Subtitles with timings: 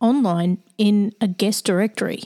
[0.00, 2.24] online in a guest directory,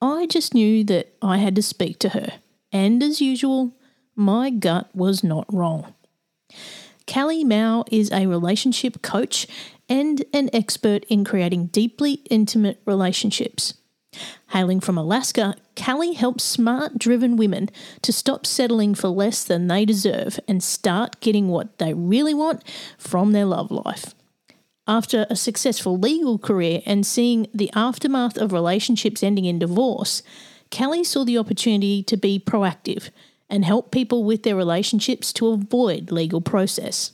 [0.00, 2.34] I just knew that I had to speak to her.
[2.72, 3.74] And as usual,
[4.14, 5.94] my gut was not wrong.
[7.06, 9.46] Cali Mau is a relationship coach
[9.88, 13.74] and an expert in creating deeply intimate relationships.
[14.48, 17.68] Hailing from Alaska, Cali helps smart, driven women
[18.02, 22.62] to stop settling for less than they deserve and start getting what they really want
[22.98, 24.14] from their love life.
[24.88, 30.22] After a successful legal career and seeing the aftermath of relationships ending in divorce,
[30.70, 33.10] Cali saw the opportunity to be proactive
[33.50, 37.12] and help people with their relationships to avoid legal process.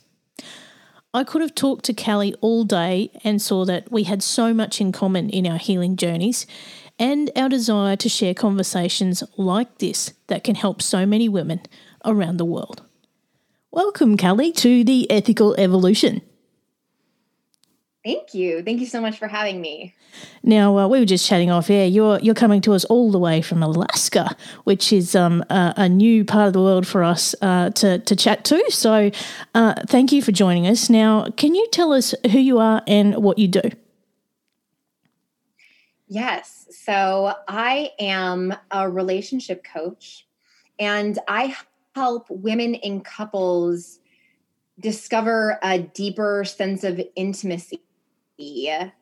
[1.15, 4.79] I could have talked to Cali all day and saw that we had so much
[4.79, 6.45] in common in our healing journeys
[6.99, 11.61] and our desire to share conversations like this that can help so many women
[12.05, 12.83] around the world.
[13.71, 16.21] Welcome, Cali, to the Ethical Evolution.
[18.03, 18.61] Thank you.
[18.63, 19.95] Thank you so much for having me.
[20.43, 21.87] Now uh, we were just chatting off air.
[21.87, 25.89] You're you're coming to us all the way from Alaska, which is um, a, a,
[25.89, 28.61] new part of the world for us uh, to to chat to.
[28.69, 29.09] So,
[29.55, 30.89] uh, thank you for joining us.
[30.89, 33.61] Now, can you tell us who you are and what you do?
[36.07, 36.67] Yes.
[36.71, 40.27] So I am a relationship coach,
[40.77, 41.55] and I
[41.95, 43.99] help women in couples
[44.77, 47.79] discover a deeper sense of intimacy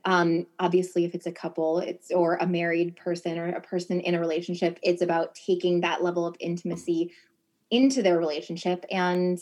[0.06, 4.16] um, obviously if it's a couple it's or a married person or a person in
[4.16, 7.12] a relationship it's about taking that level of intimacy
[7.70, 9.40] into their relationship and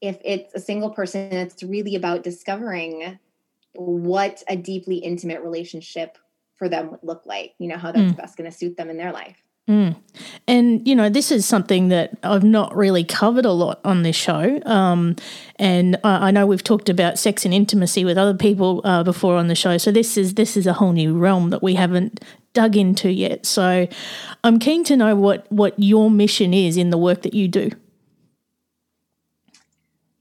[0.00, 3.18] if it's a single person it's really about discovering
[3.74, 6.18] what a deeply intimate relationship
[6.56, 8.16] for them would look like you know how that's mm.
[8.16, 9.36] best going to suit them in their life
[9.68, 9.96] Mm.
[10.46, 14.16] And, you know, this is something that I've not really covered a lot on this
[14.16, 14.60] show.
[14.64, 15.14] Um,
[15.56, 19.36] and I, I, know we've talked about sex and intimacy with other people uh, before
[19.36, 19.76] on the show.
[19.76, 22.24] So this is this is a whole new realm that we haven't
[22.54, 23.44] dug into yet.
[23.44, 23.86] So
[24.42, 27.70] I'm keen to know what, what your mission is in the work that you do.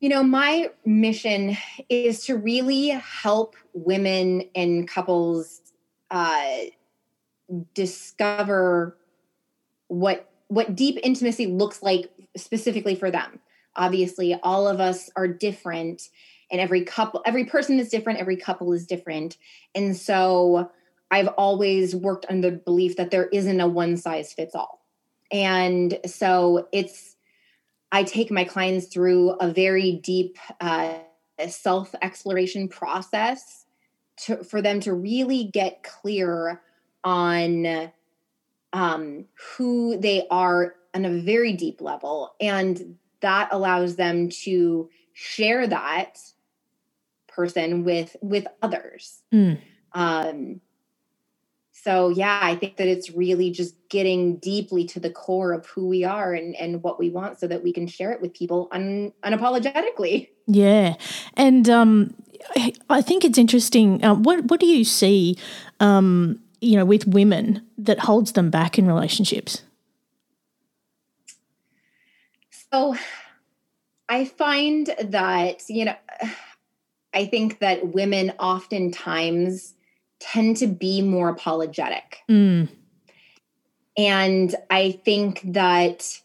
[0.02, 1.57] You know, my mission
[1.88, 5.62] is to really help women and couples
[6.12, 6.57] uh,
[7.74, 8.97] discover
[9.88, 13.39] what what deep intimacy looks like specifically for them.
[13.75, 16.10] Obviously all of us are different
[16.51, 19.38] and every couple every person is different every couple is different.
[19.75, 20.72] And so
[21.10, 24.86] i've always worked on the belief that there isn't a one size fits all.
[25.31, 27.16] And so it's
[27.92, 30.95] i take my clients through a very deep uh,
[31.48, 33.66] self exploration process
[34.18, 36.62] to, for them to really get clear
[37.04, 37.92] on
[38.77, 42.35] um, who they are on a very deep level.
[42.39, 46.19] And that allows them to share that
[47.27, 49.24] person with with others.
[49.33, 49.59] Mm.
[49.94, 50.62] Um,
[51.71, 55.88] so yeah i think that it's really just getting deeply to the core of who
[55.88, 58.68] we are and, and what we want so that we can share it with people
[58.71, 60.95] un, unapologetically yeah
[61.35, 62.13] and um,
[62.89, 65.38] i think it's interesting uh, what, what do you see
[65.79, 69.63] um, you know with women that holds them back in relationships
[72.71, 72.95] so
[74.09, 75.95] i find that you know
[77.13, 79.74] i think that women oftentimes
[80.19, 82.19] tend to be more apologetic.
[82.30, 82.69] Mm.
[83.98, 86.19] And I think that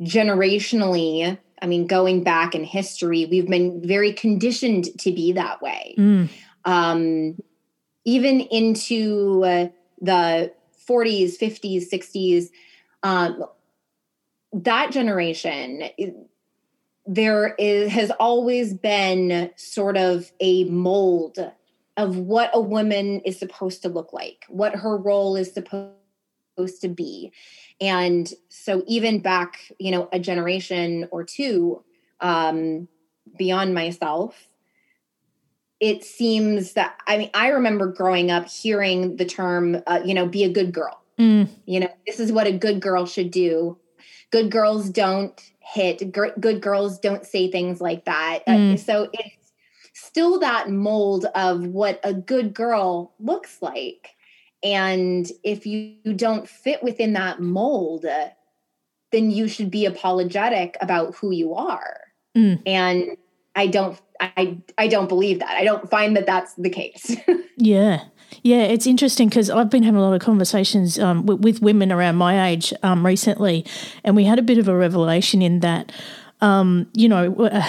[0.00, 5.94] generationally, I mean, going back in history, we've been very conditioned to be that way.
[5.98, 6.28] Mm.
[6.64, 7.36] Um,
[8.04, 9.68] even into uh,
[10.00, 10.52] the
[10.88, 12.48] 40s, 50s, 60s,
[13.02, 13.44] um,
[14.52, 15.84] that generation,
[17.06, 21.38] there is, has always been sort of a mold
[21.96, 25.92] of what a woman is supposed to look like, what her role is supposed
[26.80, 27.32] to be.
[27.80, 31.82] And so even back, you know, a generation or two
[32.20, 32.88] um,
[33.36, 34.47] beyond myself,
[35.80, 40.26] it seems that I mean, I remember growing up hearing the term, uh, you know,
[40.26, 41.00] be a good girl.
[41.18, 41.48] Mm.
[41.66, 43.76] You know, this is what a good girl should do.
[44.30, 46.12] Good girls don't hit.
[46.12, 48.40] Good girls don't say things like that.
[48.46, 48.74] Uh, Mm.
[48.74, 49.52] Uh, so it's
[49.92, 54.14] still that mold of what a good girl looks like.
[54.62, 58.04] And if you don't fit within that mold,
[59.12, 62.00] then you should be apologetic about who you are.
[62.36, 62.62] Mm.
[62.66, 63.16] And
[63.54, 65.50] I don't I I don't believe that.
[65.50, 67.16] I don't find that that's the case.
[67.56, 68.04] yeah.
[68.42, 71.90] Yeah, it's interesting because I've been having a lot of conversations um, with, with, women
[71.90, 73.64] around my age um, recently,
[74.04, 75.90] and we had a bit of a revelation in that,
[76.42, 77.66] um, you know, uh,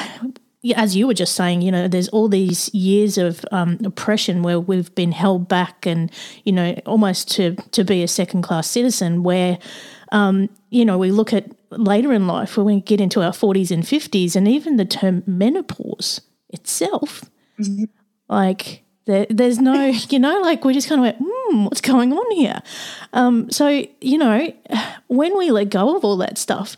[0.76, 4.60] as you were just saying, you know, there's all these years of um, oppression where
[4.60, 6.12] we've been held back and,
[6.44, 9.58] you know, almost to, to be a second class citizen, where,
[10.12, 13.72] um, you know, we look at later in life when we get into our 40s
[13.72, 16.20] and 50s, and even the term menopause
[16.50, 17.26] itself,
[17.60, 17.86] mm-hmm.
[18.28, 22.14] like, there, there's no, you know, like we just kind of went, hmm, what's going
[22.14, 22.62] on here?
[23.14, 24.54] Um, so, you know,
[25.08, 26.78] when we let go of all that stuff,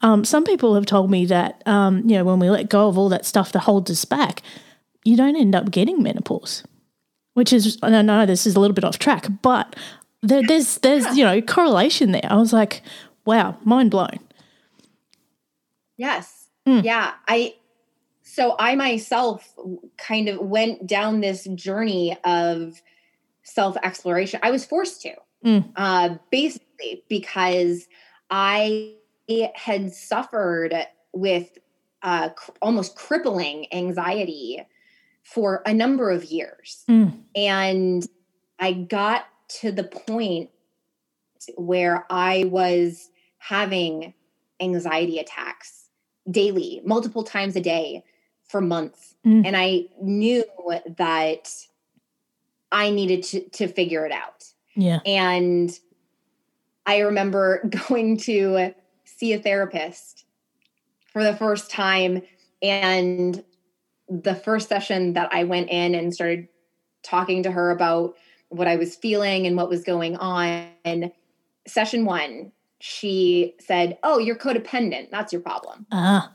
[0.00, 2.98] um, some people have told me that, um, you know, when we let go of
[2.98, 4.42] all that stuff that holds us back,
[5.04, 6.62] you don't end up getting menopause,
[7.32, 9.74] which is, I know this is a little bit off track, but
[10.22, 12.26] there, there's, there's, you know, correlation there.
[12.28, 12.82] I was like,
[13.24, 14.20] wow, mind blown.
[15.96, 16.48] Yes.
[16.66, 16.84] Mm.
[16.84, 17.12] Yeah.
[17.26, 17.54] I,
[18.34, 19.54] so I myself
[19.96, 22.82] kind of went down this journey of
[23.44, 24.40] self exploration.
[24.42, 25.14] I was forced to,
[25.44, 25.72] mm.
[25.76, 27.86] uh, basically, because
[28.28, 28.94] I
[29.54, 30.74] had suffered
[31.12, 31.56] with
[32.02, 34.66] uh, cr- almost crippling anxiety
[35.22, 36.82] for a number of years.
[36.90, 37.20] Mm.
[37.36, 38.04] And
[38.58, 39.26] I got
[39.60, 40.50] to the point
[41.56, 44.12] where I was having
[44.60, 45.88] anxiety attacks
[46.28, 48.02] daily, multiple times a day
[48.48, 49.14] for months.
[49.26, 49.46] Mm.
[49.46, 50.44] And I knew
[50.96, 51.50] that
[52.70, 54.44] I needed to, to figure it out.
[54.76, 55.00] Yeah.
[55.06, 55.70] And
[56.86, 58.74] I remember going to
[59.04, 60.24] see a therapist
[61.12, 62.22] for the first time.
[62.62, 63.42] And
[64.08, 66.48] the first session that I went in and started
[67.02, 68.16] talking to her about
[68.48, 71.12] what I was feeling and what was going on,
[71.66, 75.10] session one, she said, Oh, you're codependent.
[75.10, 75.86] That's your problem.
[75.90, 76.32] Ah.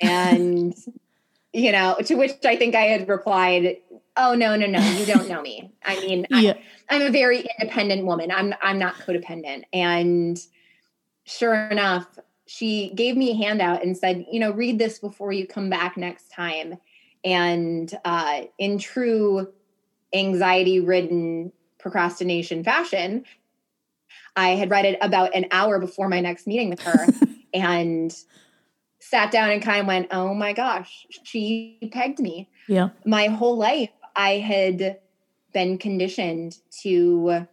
[0.00, 0.74] and,
[1.58, 3.78] you know, to which I think I had replied,
[4.16, 5.72] Oh, no, no, no, you don't know me.
[5.84, 6.54] I mean, yeah.
[6.88, 8.32] I, I'm a very independent woman.
[8.32, 9.62] I'm, I'm not codependent.
[9.72, 10.38] And,
[11.24, 15.46] sure enough, she gave me a handout and said, you know, read this before you
[15.46, 16.78] come back next time.
[17.24, 19.52] And uh, in true
[20.12, 23.24] anxiety ridden procrastination fashion,
[24.34, 27.06] I had read it about an hour before my next meeting with her
[27.54, 28.16] and
[29.00, 32.50] sat down and kind of went, oh my gosh, she pegged me.
[32.66, 32.90] Yeah.
[33.04, 34.98] My whole life, I had
[35.52, 37.46] been conditioned to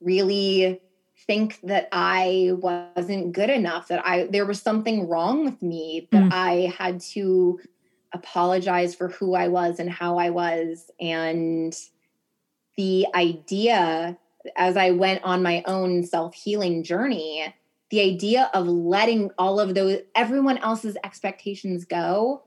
[0.00, 0.80] really
[1.26, 6.24] think that I wasn't good enough, that I there was something wrong with me, that
[6.24, 6.32] mm.
[6.32, 7.60] I had to
[8.12, 10.90] apologize for who I was and how I was.
[11.00, 11.74] And
[12.76, 14.18] the idea
[14.56, 17.54] as I went on my own self-healing journey,
[17.92, 22.42] the idea of letting all of those everyone else's expectations go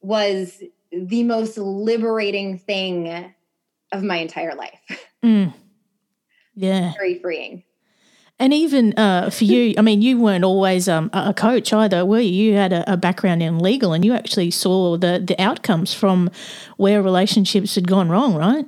[0.00, 3.34] was the most liberating thing
[3.90, 4.80] of my entire life.
[5.22, 5.54] Mm.
[6.56, 6.94] Yeah.
[6.94, 7.62] Very freeing.
[8.40, 12.18] And even uh, for you, I mean, you weren't always um, a coach either, were
[12.18, 12.32] you?
[12.32, 16.28] You had a, a, background in legal, and you actually saw the the outcomes from
[16.76, 18.66] where relationships had gone wrong, right?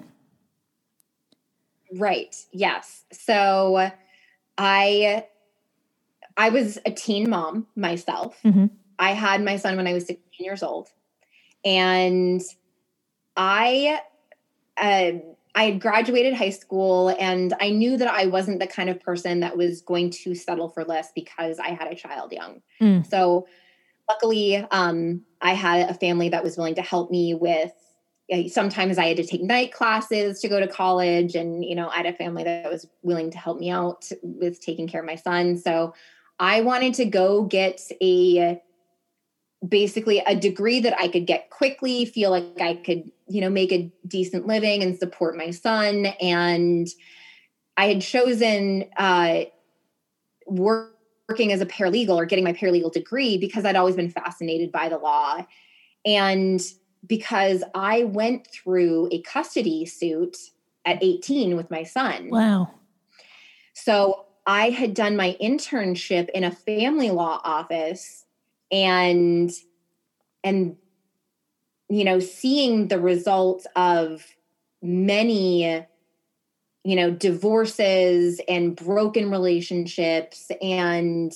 [1.93, 2.37] Right.
[2.53, 3.03] Yes.
[3.11, 3.91] So
[4.57, 5.25] I
[6.37, 8.41] I was a teen mom myself.
[8.45, 8.71] Mhm.
[8.99, 10.88] I had my son when I was 16 years old.
[11.64, 12.43] And
[13.37, 14.00] I
[14.76, 15.12] uh,
[15.55, 19.41] I had graduated high school and I knew that I wasn't the kind of person
[19.41, 22.61] that was going to settle for less because I had a child young.
[22.81, 23.09] Mm.
[23.09, 23.47] So
[24.09, 27.73] luckily um, I had a family that was willing to help me with
[28.33, 31.88] uh, sometimes I had to take night classes to go to college and you know
[31.88, 35.07] I had a family that was willing to help me out with taking care of
[35.07, 35.57] my son.
[35.59, 35.95] So
[36.38, 38.61] I wanted to go get a
[39.67, 43.73] basically a degree that I could get quickly, feel like I could, you know, make
[43.73, 46.07] a decent living and support my son.
[46.21, 46.88] And
[47.76, 49.45] I had chosen uh,
[50.47, 50.95] work,
[51.29, 54.88] working as a paralegal or getting my paralegal degree because I'd always been fascinated by
[54.88, 55.47] the law.
[56.05, 56.61] And
[57.07, 60.37] because I went through a custody suit
[60.85, 62.29] at 18 with my son.
[62.29, 62.71] Wow.
[63.73, 68.25] So I had done my internship in a family law office
[68.71, 69.51] and
[70.43, 70.77] and
[71.89, 74.25] you know seeing the results of
[74.83, 75.87] many
[76.85, 80.51] you know divorces and broken relationships.
[80.61, 81.33] And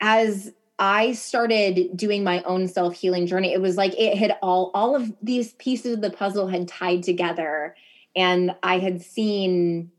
[0.00, 4.96] as i started doing my own self-healing journey it was like it had all all
[4.96, 7.76] of these pieces of the puzzle had tied together.
[8.16, 9.90] And i had seen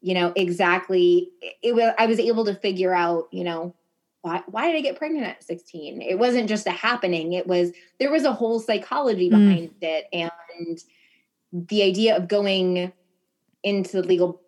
[0.00, 1.30] you know exactly
[1.62, 3.74] it was i was able to figure out you know
[4.22, 6.02] why, why did I get pregnant at 16?
[6.02, 7.32] It wasn't just a happening.
[7.32, 9.74] It was, there was a whole psychology behind mm.
[9.80, 10.06] it.
[10.12, 10.78] And
[11.52, 12.92] the idea of going
[13.62, 14.40] into the legal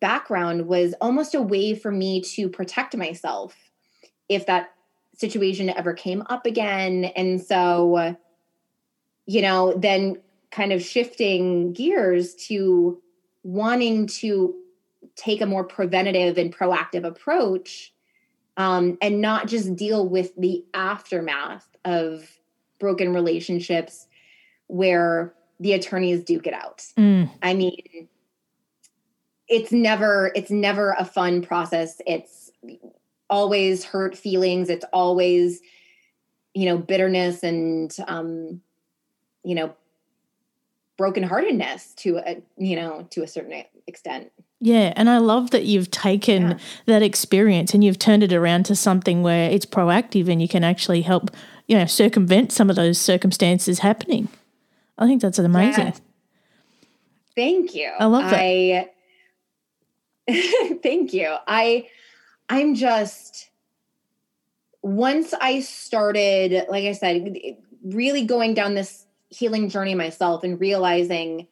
[0.00, 3.54] background was almost a way for me to protect myself
[4.28, 4.70] if that
[5.14, 7.06] situation ever came up again.
[7.16, 8.16] And so,
[9.26, 13.02] you know, then kind of shifting gears to
[13.42, 14.54] wanting to
[15.18, 17.92] take a more preventative and proactive approach
[18.56, 22.38] um, and not just deal with the aftermath of
[22.78, 24.06] broken relationships
[24.68, 26.84] where the attorneys duke it out.
[26.96, 27.30] Mm.
[27.42, 28.08] I mean,
[29.48, 32.00] it's never it's never a fun process.
[32.06, 32.50] It's
[33.28, 34.70] always hurt feelings.
[34.70, 35.60] It's always
[36.54, 38.60] you know bitterness and um,
[39.42, 39.74] you know
[40.98, 44.30] brokenheartedness to a you know to a certain extent.
[44.60, 46.58] Yeah, and I love that you've taken yeah.
[46.86, 50.64] that experience and you've turned it around to something where it's proactive and you can
[50.64, 51.30] actually help,
[51.68, 54.28] you know, circumvent some of those circumstances happening.
[54.98, 55.86] I think that's amazing.
[55.86, 56.00] Yes.
[57.36, 57.92] Thank you.
[58.00, 58.40] I love that.
[58.40, 58.88] I
[60.82, 61.34] Thank you.
[61.46, 61.88] I
[62.48, 63.50] I'm just
[64.82, 67.36] once I started, like I said,
[67.84, 71.46] really going down this healing journey myself and realizing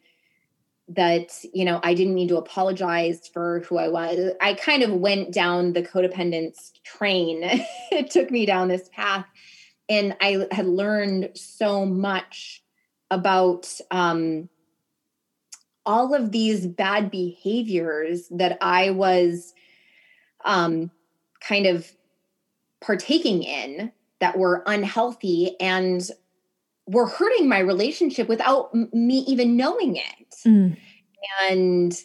[0.88, 4.32] that you know i didn't need to apologize for who i was.
[4.40, 7.42] I kind of went down the codependence train.
[7.90, 9.26] It took me down this path.
[9.88, 12.62] And i had learned so much
[13.10, 14.48] about um,
[15.84, 19.54] all of these bad behaviors that i was
[20.44, 20.90] um,
[21.40, 21.90] kind of
[22.80, 26.10] partaking in that were unhealthy and
[26.86, 30.34] were hurting my relationship without m- me even knowing it.
[30.46, 30.76] Mm.
[31.50, 32.00] And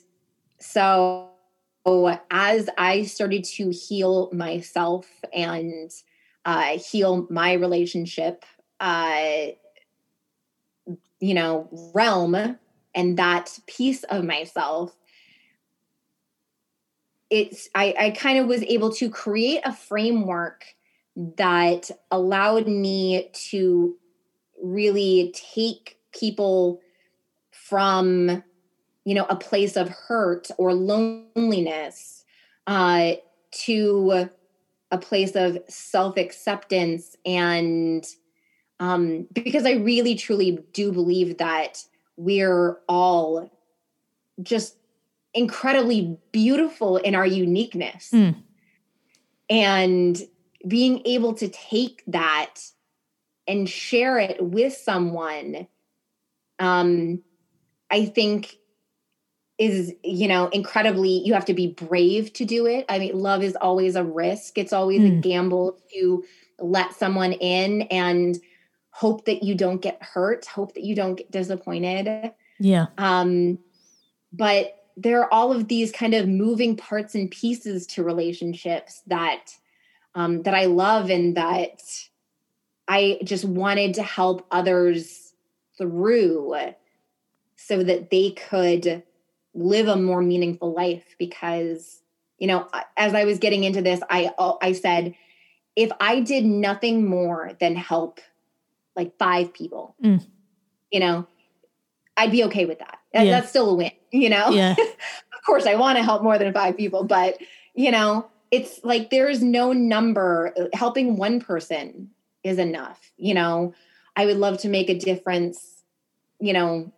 [0.59, 1.29] so
[2.29, 5.91] as I started to heal myself and
[6.45, 8.45] uh, heal my relationship,
[8.79, 9.47] uh,
[11.19, 12.57] you know, realm
[12.93, 14.95] and that piece of myself,
[17.29, 20.65] it's I, I kind of was able to create a framework
[21.15, 23.95] that allowed me to
[24.61, 26.81] really take people
[27.51, 28.43] from
[29.05, 32.23] you know a place of hurt or loneliness
[32.67, 33.13] uh,
[33.51, 34.29] to
[34.91, 38.05] a place of self-acceptance and
[38.79, 41.83] um, because i really truly do believe that
[42.17, 43.49] we're all
[44.43, 44.75] just
[45.33, 48.35] incredibly beautiful in our uniqueness mm.
[49.49, 50.21] and
[50.67, 52.55] being able to take that
[53.47, 55.67] and share it with someone
[56.59, 57.21] um
[57.89, 58.57] i think
[59.61, 62.83] is you know incredibly you have to be brave to do it.
[62.89, 64.57] I mean love is always a risk.
[64.57, 65.19] It's always mm.
[65.19, 66.23] a gamble to
[66.57, 68.39] let someone in and
[68.89, 72.31] hope that you don't get hurt hope that you don't get disappointed.
[72.59, 72.87] Yeah.
[72.97, 73.59] Um
[74.33, 79.53] but there are all of these kind of moving parts and pieces to relationships that
[80.15, 81.81] um that i love and that
[82.91, 85.31] I just wanted to help others
[85.77, 86.53] through
[87.55, 89.03] so that they could
[89.53, 92.01] live a more meaningful life because
[92.37, 92.67] you know
[92.97, 94.29] as i was getting into this i
[94.61, 95.15] i said
[95.75, 98.19] if i did nothing more than help
[98.95, 100.25] like five people mm.
[100.89, 101.27] you know
[102.17, 103.25] i'd be okay with that, yeah.
[103.25, 104.71] that's still a win you know yeah.
[104.79, 107.37] of course i want to help more than five people but
[107.73, 112.09] you know it's like there is no number helping one person
[112.43, 113.73] is enough you know?
[114.13, 115.83] I would love to make a difference
[116.41, 116.91] you know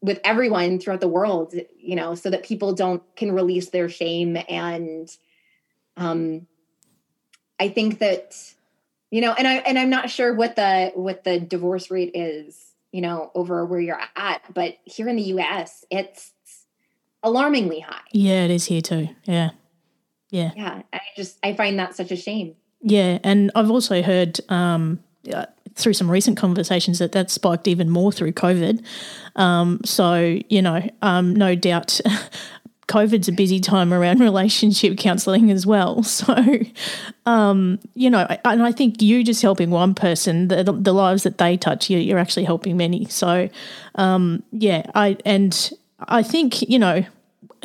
[0.00, 4.38] with everyone throughout the world you know so that people don't can release their shame
[4.48, 5.10] and
[5.96, 6.46] um
[7.58, 8.34] i think that
[9.10, 12.72] you know and i and i'm not sure what the what the divorce rate is
[12.92, 16.32] you know over where you're at but here in the us it's
[17.22, 18.00] alarmingly high.
[18.12, 19.08] Yeah it is here too.
[19.24, 19.50] Yeah.
[20.30, 20.52] Yeah.
[20.54, 22.54] Yeah i just i find that such a shame
[22.86, 24.98] yeah and i've also heard um
[25.32, 28.82] uh, through some recent conversations that that spiked even more through COVID.
[29.36, 32.00] Um, so you know, um, no doubt.
[32.88, 36.04] COVID's a busy time around relationship counselling as well.
[36.16, 36.60] So,
[37.26, 41.38] um, you know, and I think you just helping one person, the, the lives that
[41.38, 43.06] they touch, you, you're actually helping many.
[43.06, 43.48] So,
[43.96, 47.04] um, yeah, I and I think you know,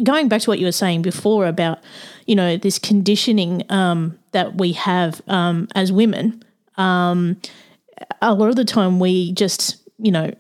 [0.03, 1.79] going back to what you were saying before about,
[2.25, 6.43] you know, this conditioning um, that we have um, as women
[6.77, 7.37] um,
[8.21, 10.33] a lot of the time we just, you know,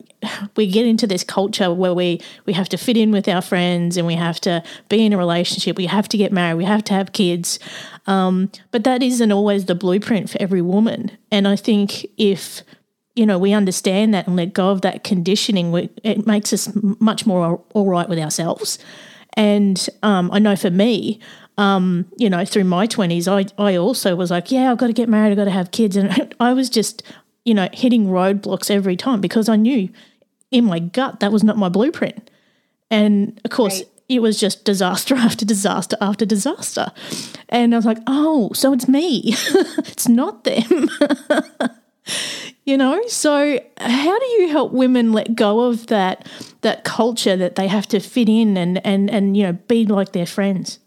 [0.55, 3.97] we get into this culture where we we have to fit in with our friends
[3.97, 5.77] and we have to be in a relationship.
[5.77, 6.55] We have to get married.
[6.55, 7.59] We have to have kids.
[8.07, 11.11] Um, but that isn't always the blueprint for every woman.
[11.31, 12.61] And i think if
[13.15, 16.69] you know we understand that and let go of that conditioning we, it makes us
[16.99, 18.79] much more all right with ourselves.
[19.33, 21.19] And um, i know for me
[21.61, 24.93] um, you know, through my 20s, I, I also was like, yeah, I've got to
[24.93, 25.95] get married, I've got to have kids.
[25.95, 27.03] And I was just,
[27.45, 29.87] you know, hitting roadblocks every time because I knew
[30.49, 32.31] in my gut that was not my blueprint.
[32.89, 33.89] And of course, right.
[34.09, 36.91] it was just disaster after disaster after disaster.
[37.49, 39.21] And I was like, oh, so it's me,
[39.77, 40.89] it's not them.
[42.65, 46.27] you know so how do you help women let go of that
[46.61, 50.11] that culture that they have to fit in and and and you know be like
[50.11, 50.79] their friends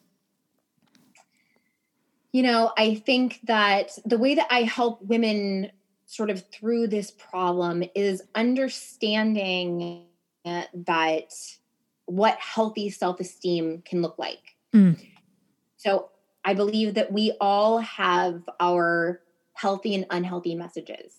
[2.35, 5.71] you know, I think that the way that I help women
[6.05, 10.07] sort of through this problem is understanding
[10.45, 11.31] that
[12.07, 14.57] what healthy self esteem can look like.
[14.75, 15.01] Mm.
[15.77, 16.11] So
[16.45, 19.21] I believe that we all have our
[19.53, 21.15] healthy and unhealthy messages.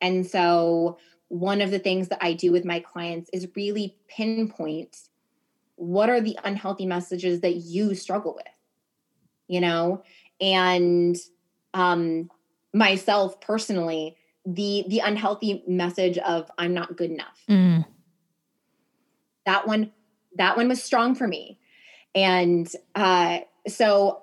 [0.00, 5.02] And so one of the things that I do with my clients is really pinpoint
[5.76, 8.52] what are the unhealthy messages that you struggle with,
[9.46, 10.02] you know,
[10.40, 11.16] and
[11.74, 12.30] um,
[12.72, 17.84] myself personally the the unhealthy message of i'm not good enough mm.
[19.44, 19.92] that one
[20.36, 21.58] that one was strong for me
[22.14, 24.22] and uh, so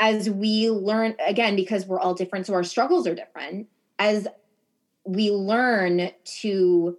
[0.00, 4.26] as we learn again because we're all different so our struggles are different as
[5.04, 6.96] we learn to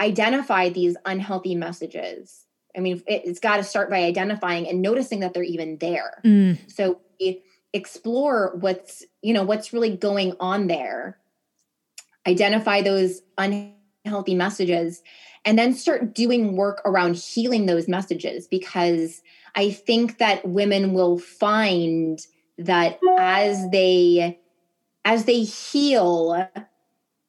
[0.00, 5.20] identify these unhealthy messages i mean it, has got to start by identifying and noticing
[5.20, 6.58] that they're even there mm.
[6.70, 11.18] so we explore what's you know what's really going on there
[12.26, 15.02] identify those unhealthy messages
[15.44, 19.22] and then start doing work around healing those messages because
[19.56, 22.20] I think that women will find
[22.58, 24.38] that as they
[25.04, 26.48] as they heal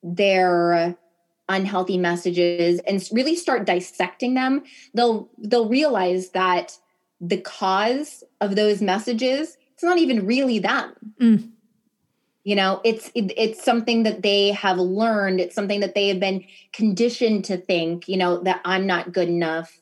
[0.03, 0.97] their
[1.49, 4.63] unhealthy messages and really start dissecting them,
[4.93, 6.77] they'll they'll realize that
[7.21, 10.93] the cause of those messages it's not even really them.
[11.21, 11.51] Mm.
[12.43, 15.39] You know, it's it, it's something that they have learned.
[15.39, 18.07] It's something that they have been conditioned to think.
[18.07, 19.79] You know that I'm not good enough.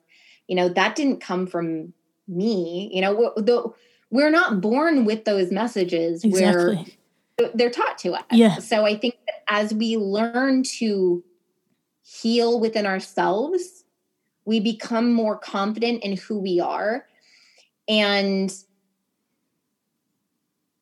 [0.47, 1.93] You know that didn't come from
[2.27, 3.63] me you know we're,
[4.09, 6.75] we're not born with those messages exactly.
[7.37, 8.23] where they're taught to us.
[8.31, 8.59] Yeah.
[8.59, 11.23] So i think that as we learn to
[12.01, 13.83] heal within ourselves
[14.45, 17.05] we become more confident in who we are
[17.87, 18.53] and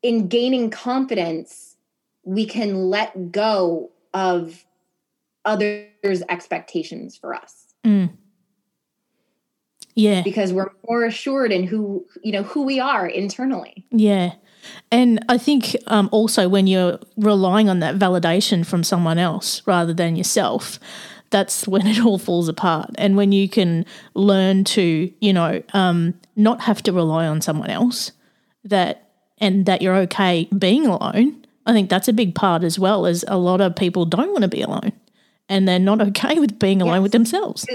[0.01, 1.77] in gaining confidence
[2.23, 4.65] we can let go of
[5.45, 8.09] others expectations for us mm.
[9.95, 10.21] Yeah.
[10.23, 13.85] because we're more assured in who you know who we are internally.
[13.91, 14.33] Yeah.
[14.91, 19.93] And I think um, also when you're relying on that validation from someone else rather
[19.93, 20.79] than yourself,
[21.31, 22.89] that's when it all falls apart.
[22.97, 27.69] And when you can learn to, you know, um, not have to rely on someone
[27.69, 28.13] else,
[28.63, 33.05] that and that you're okay being alone, I think that's a big part as well.
[33.05, 34.93] As a lot of people don't want to be alone,
[35.49, 37.03] and they're not okay with being alone Yes.
[37.03, 37.67] with themselves.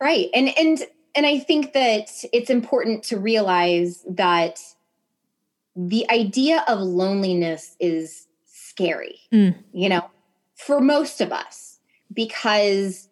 [0.00, 0.28] Right.
[0.34, 4.60] And and and I think that it's important to realize that
[5.74, 9.20] the idea of loneliness is scary.
[9.32, 9.56] Mm.
[9.72, 10.10] You know,
[10.54, 11.78] for most of us
[12.12, 13.08] because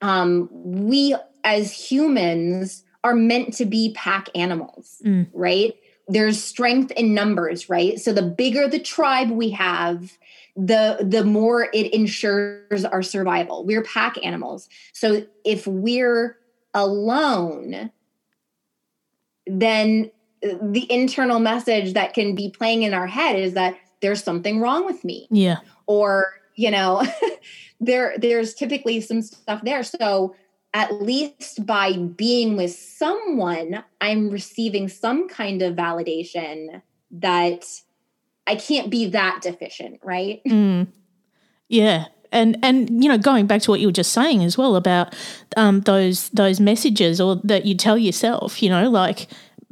[0.00, 5.28] um we as humans are meant to be pack animals, Mm.
[5.32, 5.74] right?
[6.08, 8.00] There's strength in numbers, right?
[8.00, 10.18] So the bigger the tribe we have,
[10.58, 13.64] the the more it ensures our survival.
[13.64, 14.68] We're pack animals.
[14.92, 16.36] So if we're
[16.74, 17.92] alone,
[19.46, 20.10] then
[20.42, 24.84] the internal message that can be playing in our head is that there's something wrong
[24.84, 25.58] with me Yeah.
[25.86, 27.04] or you know
[27.80, 30.36] there there's typically some stuff there so
[30.74, 37.64] at least by being with someone i'm receiving some kind of validation that
[38.48, 40.88] i can't be that deficient right Mm.
[41.68, 42.06] Yeah.
[42.32, 45.14] And and you know, going back to what you were just saying as well about
[45.56, 49.28] um, those those messages or that you tell yourself, you know, like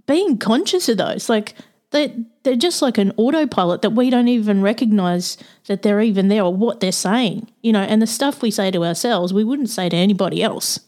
[0.07, 1.55] being conscious of those, like
[1.91, 5.37] they they're just like an autopilot that we don't even recognize
[5.67, 7.83] that they're even there or what they're saying, you know.
[7.83, 10.81] And the stuff we say to ourselves, we wouldn't say to anybody else.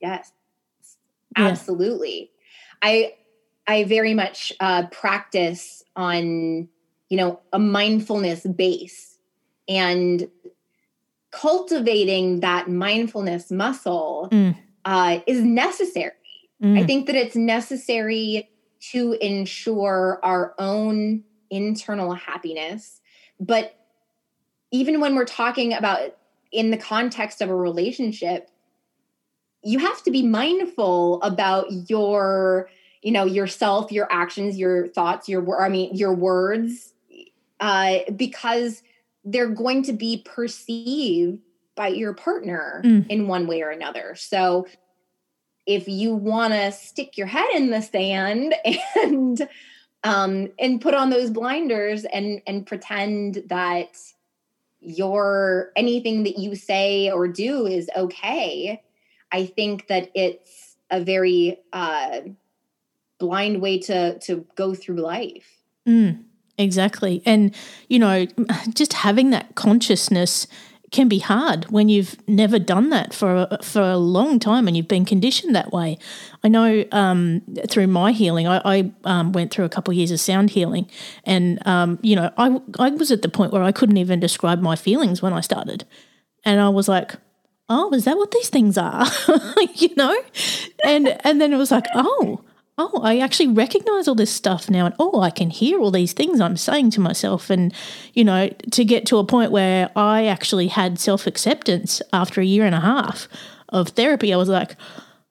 [0.00, 0.32] yes
[1.38, 1.48] Yeah.
[1.48, 2.30] absolutely
[2.82, 3.14] i
[3.66, 6.68] i very much uh practice on
[7.08, 9.18] you know a mindfulness base
[9.68, 10.28] and
[11.30, 14.56] cultivating that mindfulness muscle Mm.
[14.84, 16.12] uh, is necessary
[16.64, 16.86] I Mm.
[16.86, 18.48] think that it's necessary
[18.92, 23.00] to ensure our own internal happiness.
[23.40, 23.74] But
[24.70, 26.16] even when we're talking about
[26.52, 28.48] in the context of a relationship,
[29.64, 32.68] you have to be mindful about your,
[33.02, 36.92] you know, yourself, your actions, your thoughts, your I mean, your words,
[37.60, 38.82] uh, because
[39.24, 41.38] they're going to be perceived
[41.74, 43.08] by your partner Mm.
[43.08, 44.14] in one way or another.
[44.14, 44.66] So
[45.66, 48.54] if you want to stick your head in the sand
[48.96, 49.48] and
[50.04, 53.96] um and put on those blinders and and pretend that
[54.80, 58.82] your anything that you say or do is okay
[59.30, 62.20] i think that it's a very uh
[63.24, 66.24] blind way to to go through life Mm,
[66.58, 67.22] exactly.
[67.26, 67.54] And,
[67.88, 68.26] you know,
[68.74, 70.46] just having that consciousness
[70.90, 74.76] can be hard when you've never done that for a, for a long time and
[74.76, 75.96] you've been conditioned that way.
[76.44, 80.10] I know um, through my healing, I, I um, went through a couple of years
[80.10, 80.90] of sound healing,
[81.24, 84.60] and um, you know, I I was at the point where I couldn't even describe
[84.60, 85.86] my feelings when I started,
[86.44, 87.14] and I was like,
[87.70, 89.06] oh, is that what these things are?
[89.76, 90.14] you know?
[90.84, 92.44] And and then it was like, oh,
[92.78, 96.12] oh, I actually recognize all this stuff now and oh, I can hear all these
[96.14, 97.72] things I'm saying to myself and
[98.14, 102.64] you know, to get to a point where I actually had self-acceptance after a year
[102.64, 103.28] and a half
[103.68, 104.76] of therapy, I was like,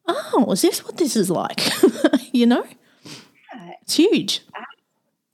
[0.07, 1.61] oh, is this what this is like?
[2.31, 2.65] you know?
[3.81, 4.41] It's huge.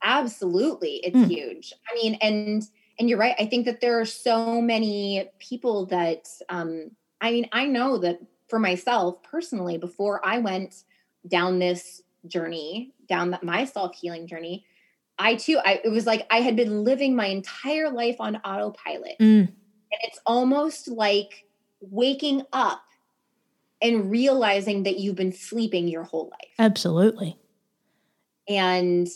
[0.02, 1.28] absolutely it's Mm.
[1.28, 2.62] huge i mean and
[2.98, 6.90] and you're right i think that there are so many people that um
[7.20, 8.18] i mean i know that
[8.48, 10.84] for myself personally before i went
[11.28, 14.64] down this journey down that my self-healing journey
[15.18, 19.16] i too i it was like i had been living my entire life on autopilot.
[19.20, 19.48] Mm,
[19.90, 21.46] and it's almost like
[21.80, 22.82] waking up
[23.80, 26.52] and realizing that you've been sleeping your whole life.
[26.58, 27.38] Absolutely.
[28.48, 29.08] and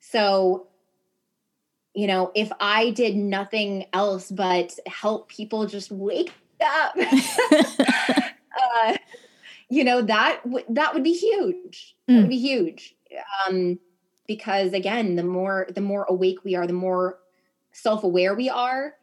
[0.00, 0.68] so,
[1.94, 6.32] you know, if I did nothing else but help people just wake
[6.64, 6.94] up,
[7.52, 8.96] uh,
[9.70, 11.94] you know, that w- that would be huge.
[12.06, 12.20] That Mm.
[12.22, 12.94] would be huge.
[13.46, 13.78] Um,
[14.26, 17.18] because again, the more the more awake we are, the more
[17.72, 18.94] self-aware we are,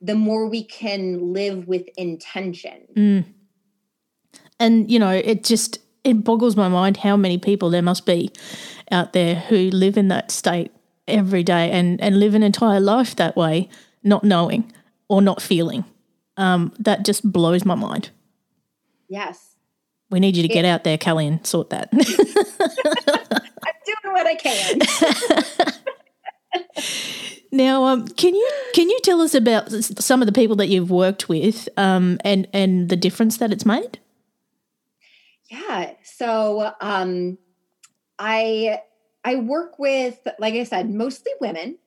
[0.00, 2.82] the more we can live with intention.
[2.94, 3.24] Mm.
[4.60, 8.30] And you know, it just it boggles my mind how many people there must be
[8.90, 10.70] out there who live in that state
[11.08, 13.68] every day and and live an entire life that way,
[14.02, 14.72] not knowing
[15.08, 15.84] or not feeling.
[16.36, 18.10] Um, that just blows my mind.
[19.08, 19.53] Yes.
[20.10, 21.88] We need you to get out there, Kelly, and sort that.
[21.92, 21.98] I'm
[23.86, 24.80] doing what I can.
[27.52, 30.90] now, um, can you can you tell us about some of the people that you've
[30.90, 33.98] worked with um, and and the difference that it's made?
[35.50, 35.92] Yeah.
[36.02, 37.38] So um,
[38.18, 38.80] I
[39.24, 41.78] I work with, like I said, mostly women,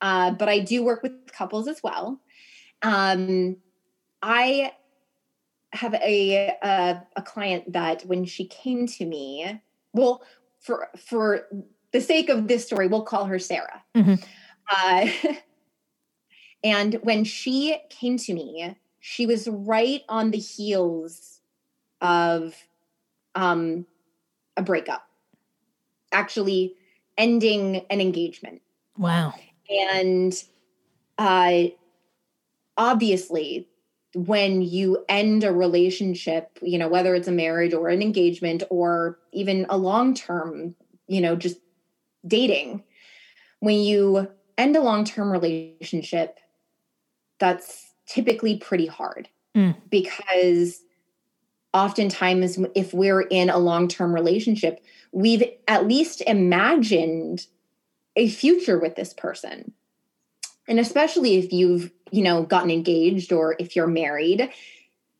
[0.00, 2.20] uh, but I do work with couples as well.
[2.82, 3.56] Um,
[4.22, 4.72] I
[5.72, 9.60] have a, a a client that when she came to me,
[9.92, 10.22] well,
[10.58, 11.46] for for
[11.92, 13.82] the sake of this story, we'll call her Sarah.
[13.94, 14.14] Mm-hmm.
[14.70, 15.34] Uh,
[16.64, 21.40] and when she came to me, she was right on the heels
[22.00, 22.54] of
[23.34, 23.86] um,
[24.56, 25.08] a breakup,
[26.12, 26.74] actually
[27.16, 28.62] ending an engagement.
[28.96, 29.34] Wow.
[29.68, 30.32] And
[31.18, 31.64] uh,
[32.76, 33.68] obviously,
[34.14, 39.18] when you end a relationship, you know, whether it's a marriage or an engagement or
[39.32, 40.74] even a long term,
[41.06, 41.58] you know, just
[42.26, 42.82] dating,
[43.60, 46.40] when you end a long term relationship,
[47.38, 49.76] that's typically pretty hard mm.
[49.88, 50.82] because
[51.72, 57.46] oftentimes, if we're in a long term relationship, we've at least imagined
[58.16, 59.72] a future with this person.
[60.66, 64.50] And especially if you've, you know, gotten engaged or if you're married,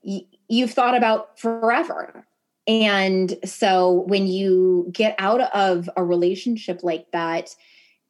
[0.03, 2.27] y- you've thought about forever.
[2.67, 7.55] And so when you get out of a relationship like that,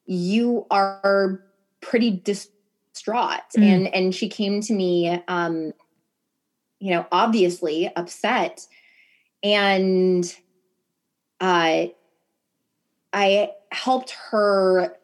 [0.06, 1.40] you are
[1.80, 3.40] pretty distraught.
[3.56, 3.62] Mm.
[3.62, 5.72] And and she came to me um,
[6.80, 8.66] you know, obviously upset.
[9.42, 10.24] And
[11.40, 11.86] uh
[13.12, 14.96] I helped her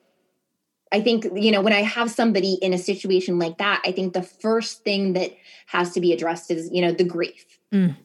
[0.92, 4.12] I think, you know, when I have somebody in a situation like that, I think
[4.12, 5.32] the first thing that
[5.66, 7.58] has to be addressed is, you know, the grief.
[7.72, 7.96] Mm.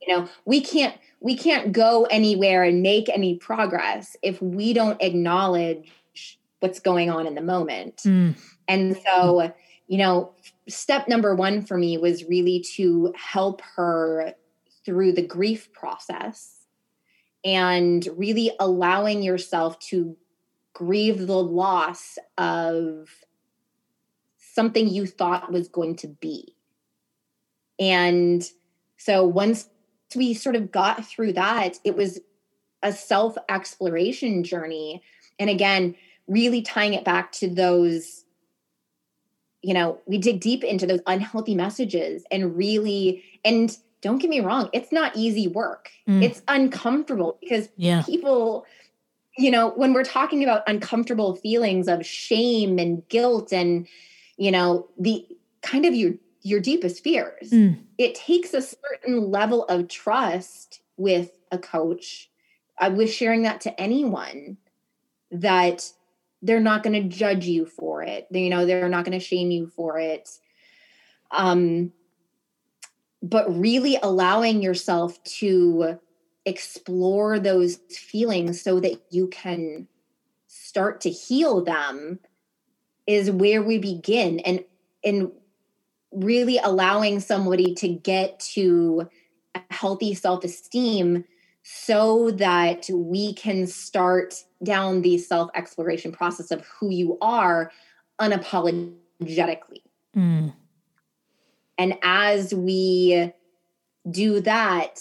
[0.00, 5.00] You know, we can't we can't go anywhere and make any progress if we don't
[5.02, 5.90] acknowledge
[6.60, 7.98] what's going on in the moment.
[7.98, 8.36] Mm.
[8.68, 9.52] And so,
[9.86, 10.32] you know,
[10.68, 14.34] step number 1 for me was really to help her
[14.84, 16.56] through the grief process
[17.44, 20.16] and really allowing yourself to
[20.72, 23.08] grieve the loss of
[24.36, 26.54] something you thought was going to be.
[27.78, 28.48] And
[28.96, 29.68] so once
[30.14, 32.20] we sort of got through that, it was
[32.82, 35.02] a self exploration journey.
[35.38, 35.94] And again,
[36.26, 38.24] really tying it back to those,
[39.62, 44.40] you know, we dig deep into those unhealthy messages and really, and don't get me
[44.40, 45.90] wrong, it's not easy work.
[46.08, 46.22] Mm.
[46.22, 48.02] It's uncomfortable because yeah.
[48.02, 48.64] people,
[49.40, 53.86] you know, when we're talking about uncomfortable feelings of shame and guilt and,
[54.36, 55.26] you know, the
[55.62, 57.78] kind of your your deepest fears, mm.
[57.98, 62.30] it takes a certain level of trust with a coach,
[62.78, 64.58] I with sharing that to anyone
[65.30, 65.90] that
[66.42, 68.26] they're not going to judge you for it.
[68.30, 70.28] They, you know, they're not going to shame you for it.
[71.30, 71.92] Um,
[73.22, 75.98] but really allowing yourself to
[76.46, 79.86] explore those feelings so that you can
[80.46, 82.18] start to heal them
[83.06, 84.64] is where we begin and
[85.04, 85.30] and
[86.12, 89.08] really allowing somebody to get to
[89.54, 91.24] a healthy self-esteem
[91.62, 97.70] so that we can start down the self-exploration process of who you are
[98.20, 99.82] unapologetically
[100.16, 100.52] mm.
[101.78, 103.32] and as we
[104.10, 105.00] do that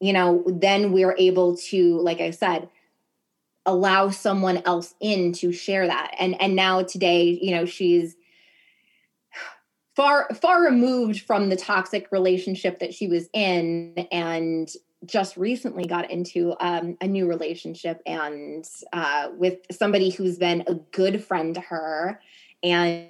[0.00, 2.68] you know, then we're able to, like I said,
[3.64, 6.14] allow someone else in to share that.
[6.18, 8.16] And and now today, you know, she's
[9.96, 14.70] far far removed from the toxic relationship that she was in and
[15.04, 20.74] just recently got into um, a new relationship and uh, with somebody who's been a
[20.74, 22.20] good friend to her
[22.62, 23.08] and,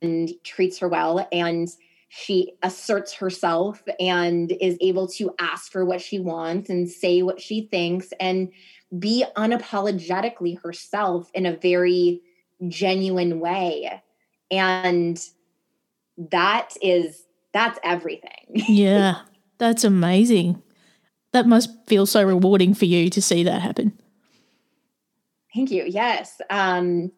[0.00, 1.68] and treats her well and
[2.12, 7.40] she asserts herself and is able to ask for what she wants and say what
[7.40, 8.50] she thinks and
[8.98, 12.20] be unapologetically herself in a very
[12.66, 14.02] genuine way.
[14.50, 15.24] And
[16.32, 18.44] that is that's everything.
[18.68, 19.20] Yeah
[19.58, 20.60] that's amazing.
[21.32, 23.96] That must feel so rewarding for you to see that happen.
[25.54, 25.84] Thank you.
[25.86, 27.12] Yes um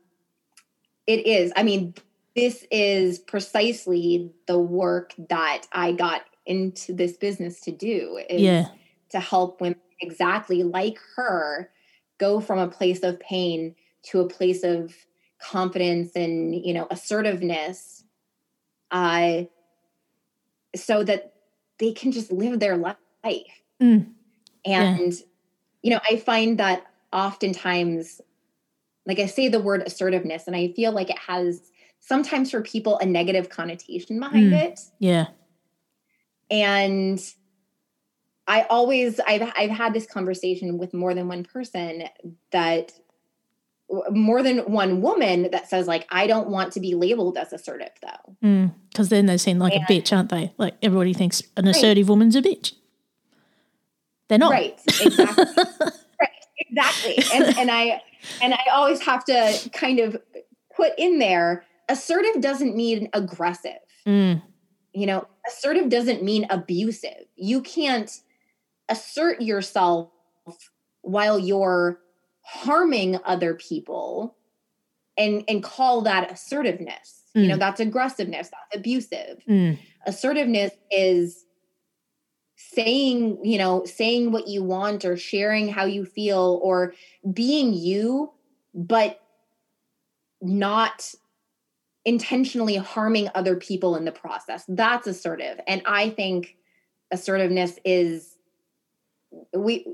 [1.07, 1.51] it is.
[1.57, 1.95] I mean
[2.35, 8.69] this is precisely the work that I got into this business to do is yeah.
[9.11, 11.71] to help women exactly like her
[12.19, 14.93] go from a place of pain to a place of
[15.41, 18.05] confidence and you know assertiveness
[18.91, 19.43] uh
[20.75, 21.35] so that
[21.79, 22.97] they can just live their life
[23.81, 24.07] mm.
[24.65, 25.25] and yeah.
[25.83, 28.21] you know i find that oftentimes
[29.07, 31.73] like I say the word assertiveness, and I feel like it has
[32.05, 34.61] sometimes for people a negative connotation behind Mm.
[34.65, 34.81] it.
[34.99, 35.29] Yeah.
[36.51, 37.19] And
[38.47, 42.05] I always I've I've had this conversation with more than one person
[42.51, 42.93] that
[44.11, 47.91] more than one woman that says like I don't want to be labeled as assertive
[48.03, 48.71] though.
[48.91, 50.53] Because then they're seen like And- a bitch, aren't they?
[50.59, 52.73] Like everybody thinks an assertive woman's a bitch.
[54.29, 54.51] They're not.
[54.51, 54.79] Right.
[55.01, 55.45] Exactly.
[56.21, 56.33] right.
[56.59, 57.25] Exactly.
[57.35, 58.03] And and I
[58.43, 60.17] and I always have to kind of
[60.75, 63.79] put in there assertive doesn't mean aggressive.
[64.07, 64.43] Mm,
[64.95, 67.27] You know, assertive doesn't mean abusive.
[67.37, 68.11] You can't
[68.89, 70.11] assert yourself
[71.03, 71.99] while you're
[72.43, 74.37] harming other people
[75.17, 77.23] and and call that assertiveness.
[77.35, 77.61] You know, Mm.
[77.61, 79.43] that's aggressiveness, that's abusive.
[79.49, 81.45] mm, Assertiveness is
[82.57, 86.95] saying, you know, saying what you want or sharing how you feel or
[87.33, 88.33] being you
[88.75, 89.21] but
[90.41, 91.15] not
[92.05, 94.65] intentionally harming other people in the process.
[94.69, 95.61] That's assertive.
[95.67, 96.57] And I think
[97.11, 98.37] assertiveness is
[99.55, 99.87] we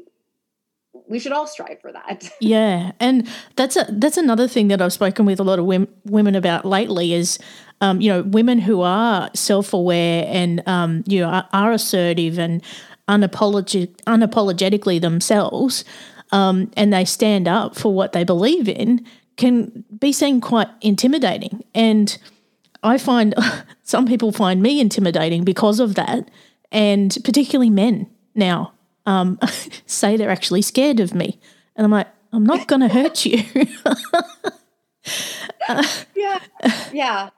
[1.07, 2.31] we should all strive for that.
[2.40, 5.88] yeah, and that's a that's another thing that I've spoken with a lot of women,
[6.05, 7.38] women about lately is,
[7.81, 12.38] um, you know, women who are self aware and um, you know are, are assertive
[12.38, 12.62] and
[13.09, 15.85] unapologetic, unapologetically themselves,
[16.33, 19.07] um, and they stand up for what they believe in,
[19.38, 21.64] can be seen quite intimidating.
[21.74, 22.18] And
[22.83, 23.35] I find
[23.83, 26.31] some people find me intimidating because of that,
[26.70, 28.74] and particularly men now
[29.07, 29.38] um,
[29.87, 31.40] say they're actually scared of me,
[31.74, 33.42] and I'm like, I'm not going to hurt you.
[36.14, 36.40] yeah.
[36.92, 37.31] Yeah.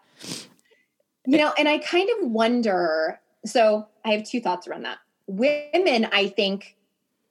[1.26, 4.98] You know, and I kind of wonder so I have two thoughts around that.
[5.26, 6.76] Women, I think,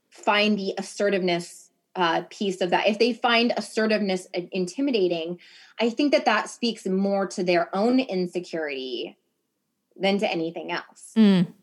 [0.10, 2.88] find the assertiveness uh, piece of that.
[2.88, 5.39] If they find assertiveness intimidating,
[5.80, 9.17] I think that that speaks more to their own insecurity
[9.95, 11.13] than to anything else.
[11.17, 11.54] Mm,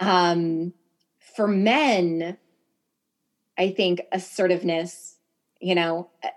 [0.00, 0.72] Um,
[1.36, 2.38] for men,
[3.58, 5.16] I think assertiveness,
[5.60, 6.28] you know, uh,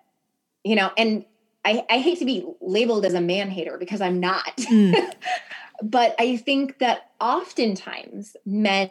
[0.63, 1.25] you know, and
[1.63, 4.57] I, I hate to be labeled as a man hater because I'm not.
[4.67, 5.13] Mm.
[5.83, 8.89] but I think that oftentimes men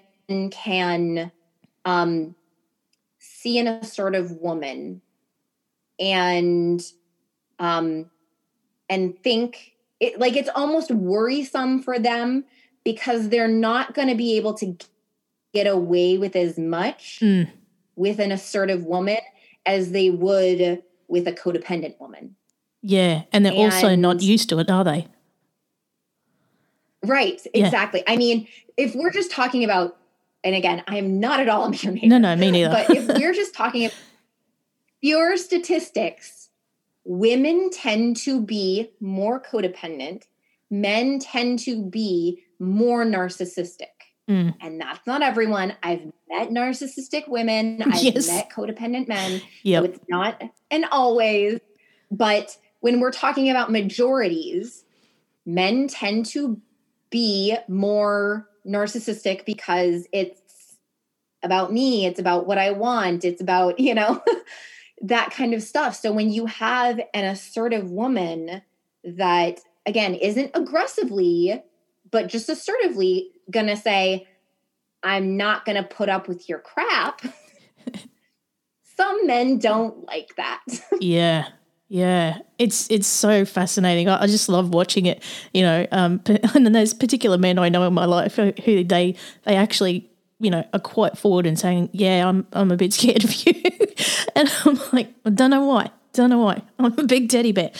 [0.50, 1.32] can
[1.84, 2.36] um,
[3.46, 5.00] see an assertive woman
[6.00, 6.82] and
[7.60, 8.10] um,
[8.90, 12.44] and think it like it's almost worrisome for them
[12.84, 14.76] because they're not going to be able to
[15.54, 17.48] get away with as much mm,
[17.94, 19.18] with an assertive woman
[19.64, 22.34] as they would with a codependent woman.
[22.82, 25.06] yeah, and they're also not used to it, are they?
[27.04, 27.66] Right, Yeah.
[27.66, 28.02] exactly.
[28.08, 29.96] I mean, if we're just talking about,
[30.44, 32.70] and again, I am not at all a man hater, No, no, me neither.
[32.70, 33.96] but if we're just talking about
[35.00, 36.48] pure statistics,
[37.04, 40.24] women tend to be more codependent,
[40.70, 43.86] men tend to be more narcissistic.
[44.28, 44.54] Mm.
[44.60, 45.74] And that's not everyone.
[45.82, 48.28] I've met narcissistic women, I've Yes.
[48.28, 49.40] met codependent men.
[49.62, 49.84] Yep.
[49.84, 51.60] So it's not an always,
[52.10, 54.84] but when we're talking about majorities,
[55.44, 56.60] men tend to
[57.10, 60.78] be more narcissistic because it's
[61.42, 64.22] about me, it's about what I want, it's about, you know,
[65.02, 65.96] that kind of stuff.
[65.96, 68.62] So when you have an assertive woman
[69.04, 71.62] that, again, isn't aggressively,
[72.10, 74.26] but just assertively gonna say,
[75.02, 77.22] I'm not gonna put up with your crap.
[78.96, 80.62] Some men don't like that.
[81.00, 81.48] Yeah.
[81.88, 84.08] Yeah, it's it's so fascinating.
[84.08, 85.22] I, I just love watching it.
[85.54, 88.82] You know, um, and then there's particular men I know in my life who, who
[88.82, 92.92] they they actually you know are quite forward and saying, "Yeah, I'm I'm a bit
[92.92, 93.54] scared of you,"
[94.36, 96.62] and I'm like, I don't know why, don't know why.
[96.78, 97.70] I'm a big teddy bear.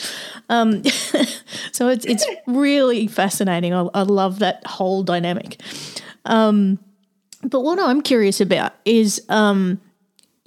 [0.49, 0.83] Um,
[1.73, 3.73] so it's it's really fascinating.
[3.73, 5.61] I, I love that whole dynamic.
[6.23, 6.79] Um,
[7.43, 9.79] but what I'm curious about is um,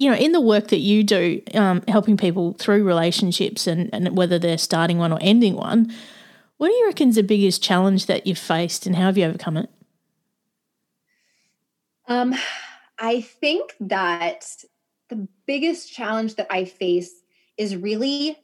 [0.01, 4.17] you know, in the work that you do, um, helping people through relationships and, and
[4.17, 5.93] whether they're starting one or ending one,
[6.57, 9.25] what do you reckon is the biggest challenge that you've faced and how have you
[9.25, 9.69] overcome it?
[12.07, 12.33] Um,
[12.97, 14.47] I think that
[15.09, 17.21] the biggest challenge that I face
[17.55, 18.39] is really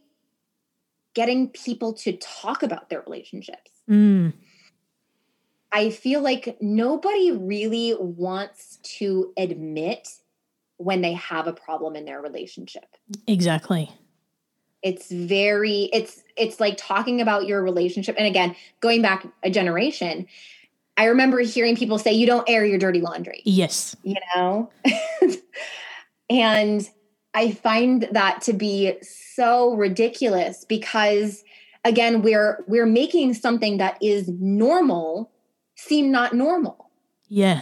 [1.15, 3.71] getting people to talk about their relationships.
[3.89, 4.33] Mm,
[5.71, 10.07] I feel like nobody really wants to admit
[10.77, 12.85] when they have a problem in their relationship.
[13.27, 13.91] exactly.
[14.83, 20.27] It's very it's it's like talking about your relationship and again, going back a generation,
[20.97, 23.41] I remember hearing people say you don't air your dirty laundry.
[23.43, 23.95] Yes.
[24.03, 24.69] you know?
[26.29, 26.87] and
[27.33, 31.43] I find that to be so ridiculous because
[31.83, 35.31] again we're we're making something that is normal
[35.75, 36.91] seem not normal
[37.27, 37.61] Yeah.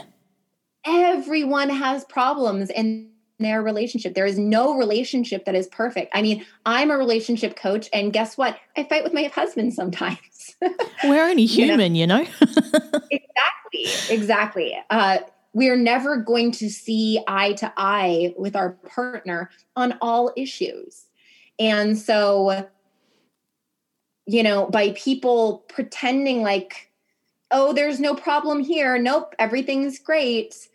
[0.85, 3.09] Everyone has problems in
[3.39, 4.13] their relationship.
[4.13, 6.11] There is no relationship that is perfect.
[6.13, 8.57] I mean i'm a relationship coach and guess what?
[8.77, 10.55] I fight with my husband sometimes.
[11.03, 11.73] We're only You know?
[11.73, 12.21] human, you know?
[13.11, 14.77] exactly exactly.
[14.89, 15.17] Uh
[15.53, 21.05] we're never going to see eye to eye with our partner on all issues.
[21.59, 22.67] And so
[24.27, 26.89] you know by people pretending like
[27.51, 28.97] oh there's no problem here.
[28.97, 30.69] Nope everything's great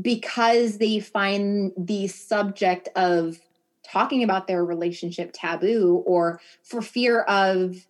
[0.00, 3.38] because they find the subject of
[3.84, 7.86] talking about their relationship taboo or for fear of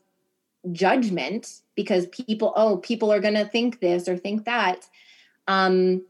[0.70, 4.88] judgment because people oh people are going to think this or think that
[5.48, 6.02] um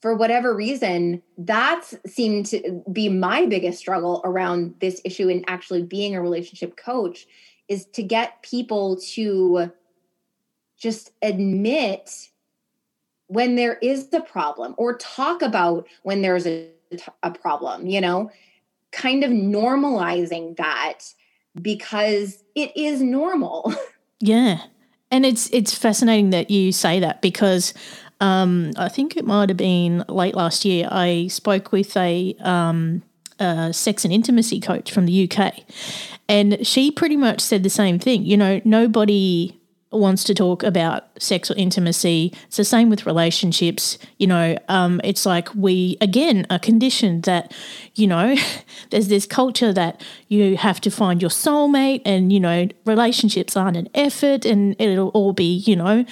[0.00, 5.82] for whatever reason that's seemed to be my biggest struggle around this issue in actually
[5.82, 7.26] being a relationship coach
[7.68, 9.70] is to get people to
[10.78, 12.30] just admit
[13.28, 16.68] when there is a problem or talk about when there's a,
[17.22, 18.30] a problem you know
[18.92, 21.00] kind of normalizing that
[21.60, 23.74] because it is normal
[24.20, 24.62] Yeah.
[25.10, 27.74] And it's it's fascinating that you say that because
[28.20, 30.88] um, I think it might have been late last year.
[30.90, 33.02] I spoke with a, um,
[33.38, 35.54] a sex and intimacy coach from the UK,
[36.28, 38.24] and she pretty much said the same thing.
[38.24, 39.55] You know, nobody
[39.90, 42.32] wants to talk about sex or intimacy.
[42.46, 43.98] It's the same with relationships.
[44.18, 47.54] You know, um, it's like we again are conditioned that,
[47.94, 48.36] you know,
[48.90, 53.76] there's this culture that you have to find your soulmate, and you know, relationships aren't
[53.76, 56.04] an effort, and it'll all be, you know,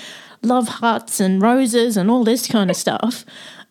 [0.42, 3.24] love hearts and roses and all this kind of stuff.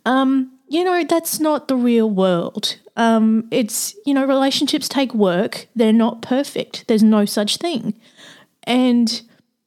[0.06, 2.78] Um, you know, that's not the real world.
[2.96, 5.68] Um, it's, you know, relationships take work.
[5.76, 6.88] They're not perfect.
[6.88, 7.94] There's no such thing.
[8.64, 9.22] And,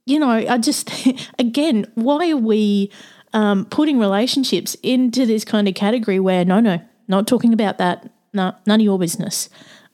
[0.07, 0.91] you know, I just,
[1.39, 2.91] again, why are we
[3.33, 8.09] um, putting relationships into this kind of category where, no, no, not talking about that.
[8.33, 9.49] No, none of your business.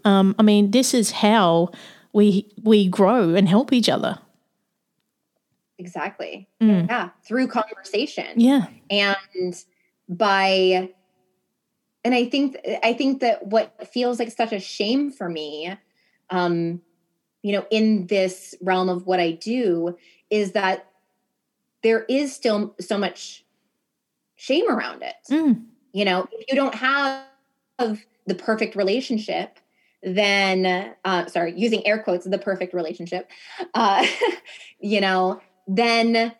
[0.04, 1.70] Um, I mean, this is how
[2.12, 4.18] we we grow and help each other.
[5.78, 6.86] exactly Mm.
[6.88, 8.66] yeah through conversation Yeah.
[8.90, 9.54] and
[10.08, 10.90] by
[12.04, 15.76] and i think i think that what feels like such a shame for me
[16.30, 16.82] um
[17.42, 19.96] you know in this realm of what i do
[20.30, 20.86] is that
[21.82, 23.44] there is still so much
[24.36, 25.64] shame around it Mm.
[25.92, 27.24] you know if you don't have
[28.26, 29.58] the perfect relationship
[30.02, 33.30] then uh sorry using air quotes the perfect relationship
[33.74, 34.04] uh
[34.80, 36.32] you know then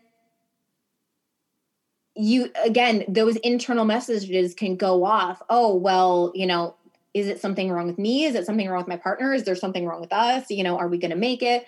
[2.14, 6.74] you again those internal messages can go off oh well you know
[7.14, 8.24] is it something wrong with me?
[8.24, 9.34] Is it something wrong with my partner?
[9.34, 10.50] Is there something wrong with us?
[10.50, 11.66] You know are we going to make it?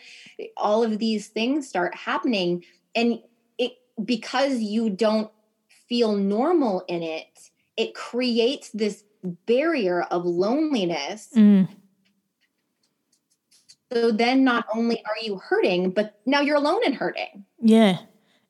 [0.57, 2.65] All of these things start happening
[2.95, 3.21] and
[3.59, 3.73] it
[4.05, 5.31] because you don't
[5.89, 7.27] feel normal in it
[7.77, 9.05] it creates this
[9.47, 11.29] barrier of loneliness.
[11.37, 11.69] Mm.
[13.93, 17.45] so then not only are you hurting but now you're alone and hurting.
[17.61, 17.99] Yeah.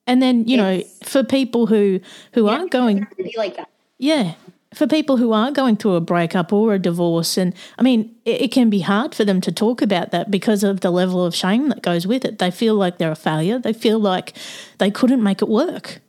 [0.07, 2.01] And then, you know, for people who
[2.35, 3.71] who aren't going to be like that.
[3.99, 4.35] Yeah,
[4.75, 8.43] for people who are going through a breakup or a divorce and I mean, it,
[8.43, 11.35] it can be hard for them to talk about that because of the level of
[11.35, 12.39] shame that goes with it.
[12.39, 13.59] They feel like they're a failure.
[13.59, 14.35] They feel like
[14.79, 16.01] they couldn't make it work.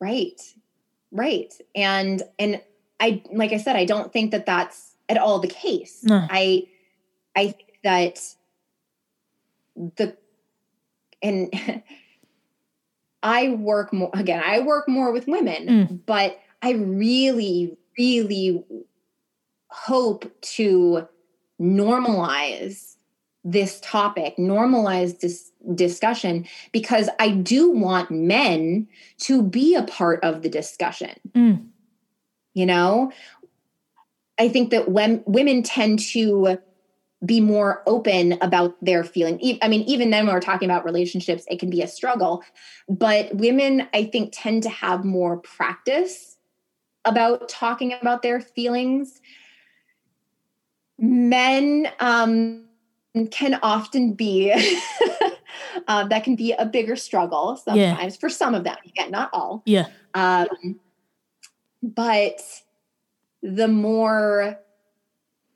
[0.00, 0.40] Right.
[1.10, 1.52] Right.
[1.74, 2.60] And and
[3.00, 6.02] I like I said I don't think that that's at all the case.
[6.02, 6.26] No.
[6.30, 6.66] I
[7.34, 8.20] I think that
[9.96, 10.16] the
[11.22, 11.52] and
[13.24, 16.00] I work more again I work more with women, Mm.
[16.06, 18.64] but I really really
[19.68, 21.08] hope to
[21.60, 22.96] normalize
[23.44, 30.42] this topic, normalize this discussion because I do want men to be a part of
[30.42, 31.10] the discussion.
[31.32, 31.66] Mm.
[32.54, 33.12] You know,
[34.38, 36.58] I think that when women tend to
[37.24, 39.58] be more open about their feeling.
[39.62, 42.42] I mean, even then, when we're talking about relationships, it can be a struggle.
[42.88, 46.36] But women, I think, tend to have more practice
[47.04, 49.20] about talking about their feelings.
[50.98, 52.64] Men um,
[53.30, 54.52] can often be
[55.88, 57.90] uh, that can be a bigger struggle Yeah.
[57.90, 58.76] sometimes for some of them.
[58.86, 59.62] Again, not all.
[59.66, 59.86] Yeah.
[60.14, 60.80] Um,
[61.82, 62.40] but
[63.42, 64.58] the more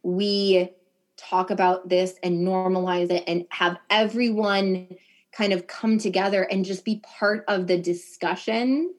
[0.02, 0.70] we
[1.18, 4.88] talk about this and normalize it and have everyone
[5.32, 8.94] kind of come together and just be part of the discussion,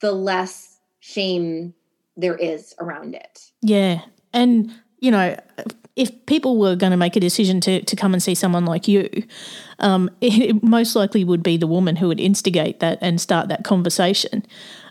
[0.00, 1.74] the less shame
[2.16, 3.50] there is around it.
[3.62, 4.00] Yeah.
[4.32, 5.38] And, you know,
[5.94, 8.88] if people were going to make a decision to, to come and see someone like
[8.88, 9.08] you,
[9.78, 13.64] um, it most likely would be the woman who would instigate that and start that
[13.64, 14.44] conversation.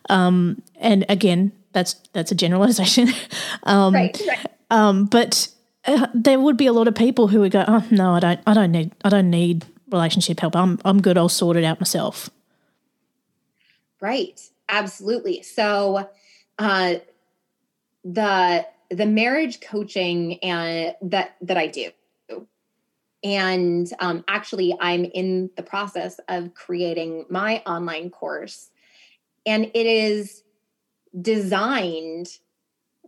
[0.10, 3.10] Um, and again, that's that's a generalization.
[3.64, 4.48] um, right, right.
[4.70, 5.50] Um, but
[5.88, 8.40] uh, there would be a lot of people who would go, "Oh no, I don't,
[8.46, 10.56] I don't need, I don't need relationship help.
[10.56, 11.18] I'm, I'm good.
[11.18, 12.30] I'll sort it out myself."
[14.02, 14.40] Right.
[14.70, 15.42] Absolutely.
[15.44, 16.10] So,
[16.60, 16.96] uh,
[18.04, 21.92] the the marriage coaching and that that I do,
[23.24, 28.70] and um, actually, I'm in the process of creating my online course,
[29.46, 30.44] and it is
[31.20, 32.28] designed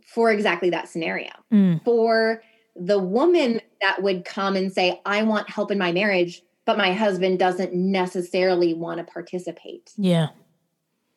[0.06, 1.82] for exactly that scenario mm.
[1.84, 2.42] for
[2.76, 6.92] the woman that would come and say, I want help in my marriage, but my
[6.92, 9.92] husband doesn't necessarily want to participate.
[9.96, 10.28] Yeah.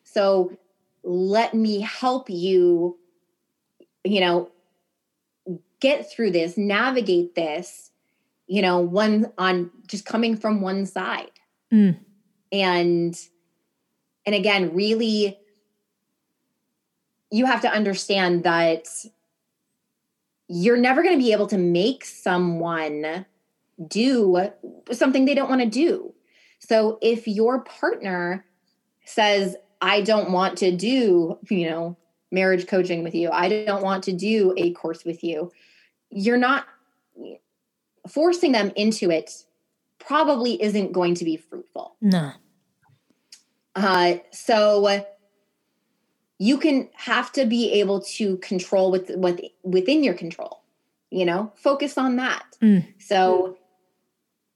[0.02, 0.56] So
[1.02, 2.98] let me help you,
[4.04, 4.50] you know,
[5.80, 7.90] get through this, navigate this,
[8.46, 11.30] you know, one on just coming from one side.
[11.72, 11.98] Mm.
[12.52, 13.20] And
[14.26, 15.38] and again, really
[17.30, 18.86] you have to understand that
[20.48, 23.26] you're never going to be able to make someone
[23.88, 24.50] do
[24.92, 26.14] something they don't want to do.
[26.58, 28.44] So if your partner
[29.04, 31.96] says, I don't want to do, you know,
[32.30, 35.52] marriage coaching with you, I don't want to do a course with you,
[36.10, 36.66] you're not
[38.08, 39.44] forcing them into it
[39.98, 41.96] probably isn't going to be fruitful.
[42.00, 42.32] No.
[43.74, 45.04] Uh, so
[46.38, 50.60] you can have to be able to control with what within your control
[51.10, 51.52] you know?
[51.54, 52.44] Focus on that.
[52.60, 52.86] Mm.
[52.98, 53.56] so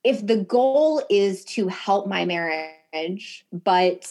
[0.04, 4.10] if the goal is to help my marriage but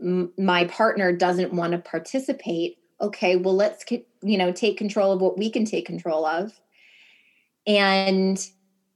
[0.00, 5.20] m- my partner doesn't want to participate okay well let's you know take control of
[5.20, 6.52] what we can take control of
[7.66, 8.50] and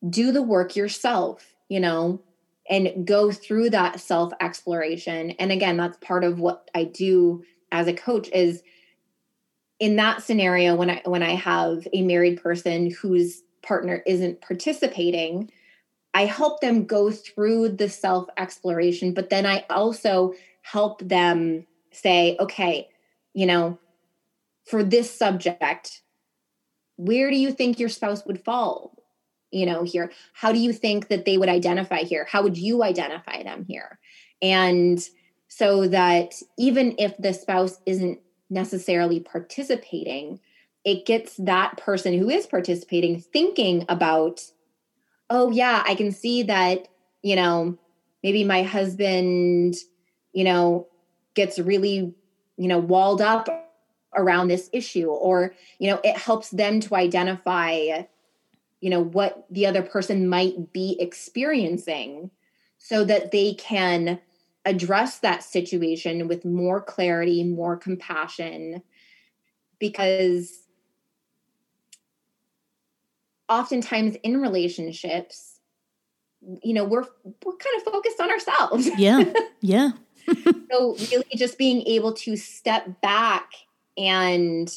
[0.09, 2.20] do the work yourself you know
[2.68, 7.42] and go through that self exploration and again that's part of what i do
[7.73, 8.62] as a coach is
[9.79, 15.51] in that scenario when i when i have a married person whose partner isn't participating
[16.14, 22.37] i help them go through the self exploration but then i also help them say
[22.41, 22.89] okay
[23.35, 23.79] you know
[24.64, 26.03] for this subject
[26.97, 29.01] where do you think your spouse would fall
[29.51, 30.12] you know here?
[30.33, 32.27] How do you think that they would identify here?
[32.31, 33.99] How would you identify them here?
[34.41, 35.01] And
[35.53, 38.20] so that even if the spouse isn't
[38.51, 40.38] necessarily participating,
[40.84, 44.42] it gets that person who is participating thinking about,
[45.28, 46.86] oh, yeah, I can see that,
[47.22, 47.76] you know,
[48.22, 49.74] maybe my husband,
[50.32, 50.86] you know,
[51.34, 52.14] gets really,
[52.57, 53.48] you know, walled up
[54.14, 58.05] around this issue, or, you know, it helps them to identify,
[58.80, 62.30] you know, what the other person might be experiencing
[62.78, 64.20] so that they can
[64.64, 68.82] address that situation with more clarity, more compassion,
[69.78, 70.64] because
[73.48, 75.58] oftentimes in relationships,
[76.62, 77.04] you know, we're
[77.44, 78.88] we're kind of focused on ourselves.
[78.98, 79.32] Yeah.
[79.61, 79.90] Yeah.
[80.70, 83.52] so really just being able to step back
[83.98, 84.72] and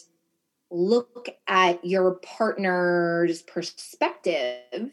[0.71, 4.91] look at your partner's perspective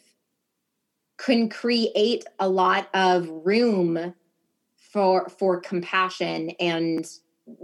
[1.17, 4.15] can create a lot of room
[4.93, 7.07] for for compassion and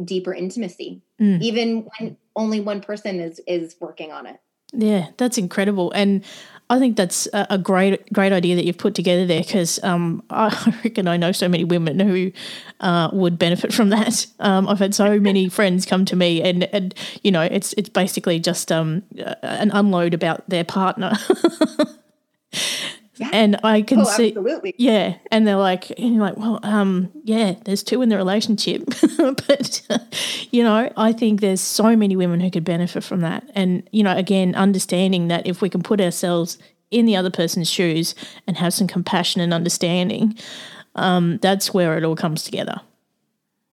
[0.04, 1.02] deeper intimacy.
[1.20, 1.40] Mm.
[1.40, 4.38] even when only one person is is working on it.
[4.72, 5.92] Yeah that's incredible.
[5.92, 6.24] And
[6.68, 10.74] i think that's a, great great idea that you've put together there because um, i
[10.84, 12.32] reckon i know so many women who
[12.80, 14.26] uh, would benefit from that.
[14.40, 17.88] Um, i've had so many friends come to me and and you know it's it's
[17.88, 19.02] basically just um,
[19.42, 21.12] an unload about their partner
[23.18, 23.30] Yeah.
[23.32, 24.74] And I can oh, see, absolutely.
[24.76, 25.16] yeah.
[25.30, 28.84] And they're like, and you're like, well, um, yeah, there's two in the relationship,
[29.18, 29.82] but
[30.50, 33.48] you know, I think there's so many women who could benefit from that.
[33.54, 36.58] And you know, again, understanding that if we can put ourselves
[36.90, 38.14] in the other person's shoes
[38.46, 40.36] and have some compassion and understanding,
[40.94, 42.80] um, that's where it all comes together.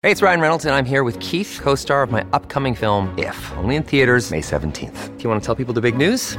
[0.02, 3.12] Hey, it's Ryan Reynolds, and I'm here with Keith, co-star of my upcoming film.
[3.18, 5.16] If only in theaters May 17th.
[5.16, 6.38] Do you want to tell people the big news?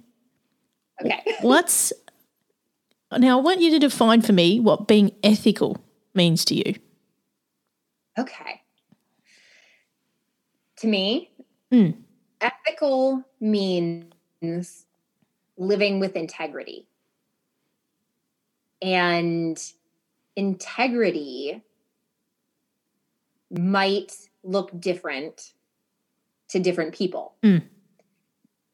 [1.01, 1.21] Okay.
[1.41, 1.91] What's
[3.17, 3.39] now?
[3.39, 5.77] I want you to define for me what being ethical
[6.13, 6.75] means to you.
[8.17, 8.61] Okay.
[10.77, 11.31] To me,
[11.71, 11.95] Mm.
[12.41, 14.85] ethical means
[15.57, 16.87] living with integrity.
[18.81, 19.61] And
[20.35, 21.61] integrity
[23.51, 25.53] might look different
[26.49, 27.35] to different people.
[27.43, 27.63] Mm.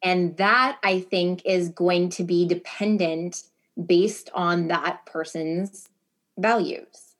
[0.04, 3.44] And that I think is going to be dependent
[3.84, 5.90] based on that person's
[6.38, 7.16] values.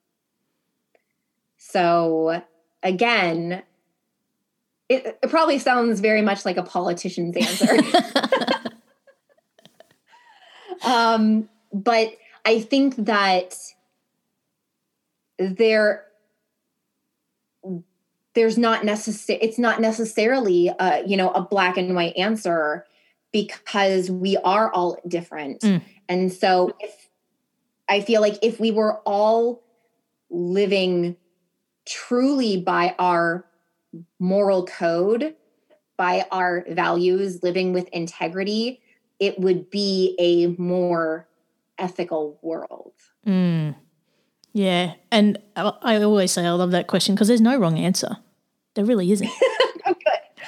[1.58, 2.44] So,
[2.84, 3.64] again,
[4.90, 7.78] it, it probably sounds very much like a politician's answer.
[10.86, 12.16] um, but
[12.46, 13.58] I think that
[15.38, 16.07] there
[18.38, 22.86] there's not necessary it's not necessarily a, you know a black and white answer
[23.32, 25.62] because we are all different.
[25.62, 25.82] Mm.
[26.10, 27.10] And so if
[27.90, 29.64] I feel like if we were all
[30.30, 31.16] living
[31.86, 33.46] truly by our
[34.20, 35.36] moral code,
[35.98, 38.82] by our values, living with integrity,
[39.20, 41.28] it would be a more
[41.78, 42.94] ethical world.
[43.26, 43.76] Mm.
[44.54, 48.18] Yeah, and I, I always say I love that question because there's no wrong answer.
[48.78, 49.28] There really isn't.
[49.86, 49.96] Good.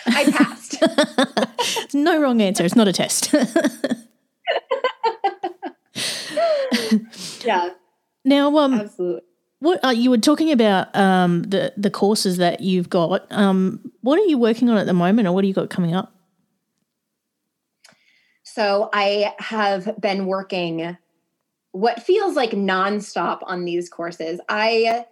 [0.05, 0.79] I passed.
[0.79, 2.63] There's no wrong answer.
[2.63, 3.33] It's not a test.
[7.43, 7.71] yeah,
[8.23, 9.23] now, um, absolutely.
[9.61, 13.25] what uh, you were talking about um, the the courses that you've got.
[13.31, 15.95] Um, what are you working on at the moment, or what do you got coming
[15.95, 16.13] up?
[18.43, 20.99] So I have been working
[21.71, 24.39] what feels like nonstop on these courses.
[24.47, 25.07] I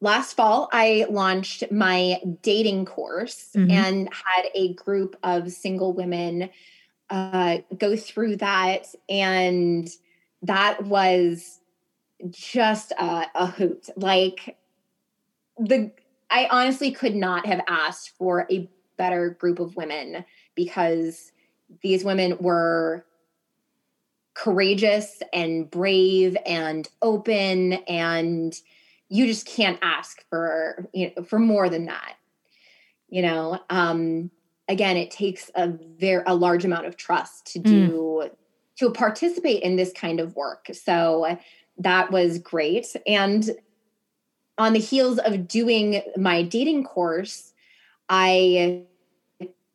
[0.00, 3.70] last fall I launched my dating course Mhm.
[3.70, 6.50] and had a group of single women
[7.10, 9.88] uh, go through that, and
[10.42, 11.60] that was
[12.30, 13.88] just a, a hoot.
[13.96, 14.56] Like
[15.58, 15.92] the
[16.30, 21.32] I honestly could not have asked for a better group of women because
[21.82, 23.04] these women were
[24.34, 28.58] courageous and brave and open and
[29.08, 32.14] you just can't ask for you know for more than that.
[33.08, 34.30] You know um
[34.68, 38.30] again it takes a very a large amount of trust to do
[38.76, 40.66] to participate in this kind of work.
[40.72, 41.38] So
[41.78, 42.94] that was great.
[43.06, 43.50] And
[44.58, 47.52] on the heels of doing my dating course
[48.08, 48.84] i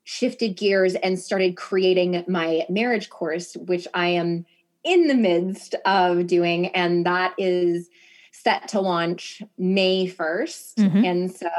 [0.10, 4.44] shifted gears and started creating my marriage course, which I am
[4.84, 6.70] in the midst of doing.
[6.70, 7.92] And that is
[8.44, 10.78] set to launch May 1st.
[10.78, 11.06] Mhm.
[11.06, 11.50] And so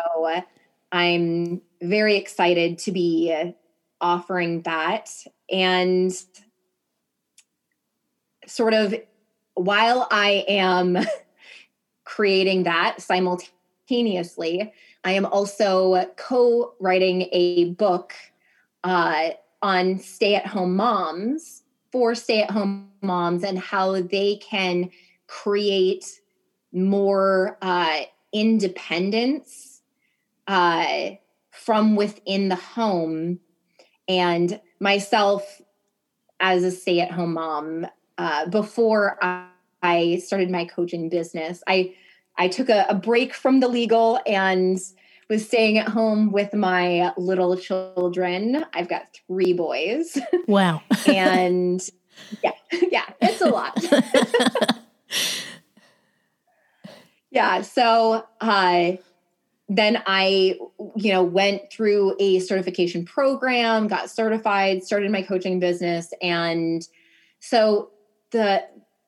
[0.92, 3.54] I'm very excited to be
[4.00, 5.10] offering that.
[5.50, 6.12] And
[8.46, 8.94] sort of
[9.54, 10.98] while I am
[12.04, 14.72] creating that simultaneously,
[15.04, 18.14] I am also co writing a book
[18.84, 19.30] uh,
[19.62, 21.62] on stay at home moms
[21.92, 24.90] for stay at home moms and how they can
[25.26, 26.20] create
[26.72, 28.00] more uh,
[28.32, 29.82] independence
[30.46, 31.10] uh,
[31.50, 33.40] from within the home.
[34.08, 35.60] And myself,
[36.40, 37.86] as a stay at home mom,
[38.18, 39.46] uh, before I,
[39.82, 41.94] I started my coaching business, I
[42.36, 44.78] I took a, a break from the legal and
[45.28, 48.64] was staying at home with my little children.
[48.72, 50.18] I've got three boys,
[50.48, 50.82] Wow.
[51.06, 51.80] and
[52.42, 52.52] yeah,
[52.90, 53.82] yeah, it's a lot.
[57.30, 58.92] yeah, so uh,
[59.68, 60.58] then I,
[60.96, 66.86] you know, went through a certification program, got certified, started my coaching business, and
[67.40, 67.90] so
[68.32, 68.64] the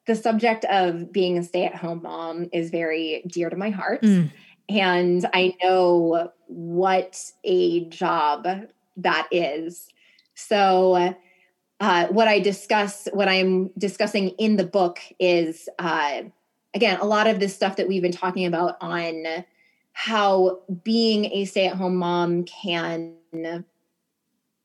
[0.06, 4.32] the subject of being a stay-at-home mom is very dear to my heart Mm.
[4.68, 8.48] and I know what a job
[8.96, 9.88] that is.
[10.34, 11.14] So,
[11.80, 16.22] uh, what I discuss, what I'm discussing in the book is, uh,
[16.74, 19.44] again, a lot of this stuff that we've been talking about on
[19.92, 23.14] how being a stay at home mom can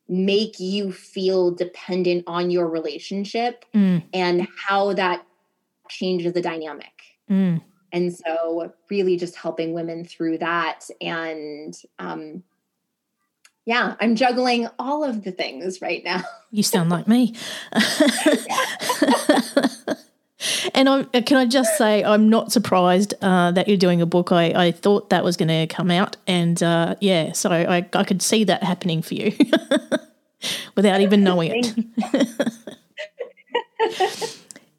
[0.07, 4.03] make you feel dependent on your relationship Mm.
[4.13, 5.25] and how that
[5.89, 6.93] changes the dynamic.
[7.29, 7.61] Mm.
[7.91, 10.85] And so, really, just helping women through that.
[11.01, 12.43] And um,
[13.65, 16.23] yeah, I'm juggling all of the things right now.
[16.51, 17.35] You sound like me.
[20.77, 24.31] And I, can I just say, I'm not surprised uh, that you're doing a book.
[24.31, 26.17] I, I thought that was going to come out.
[26.27, 29.35] And uh, yeah, so I, I could see that happening for you
[30.75, 31.73] without even knowing it.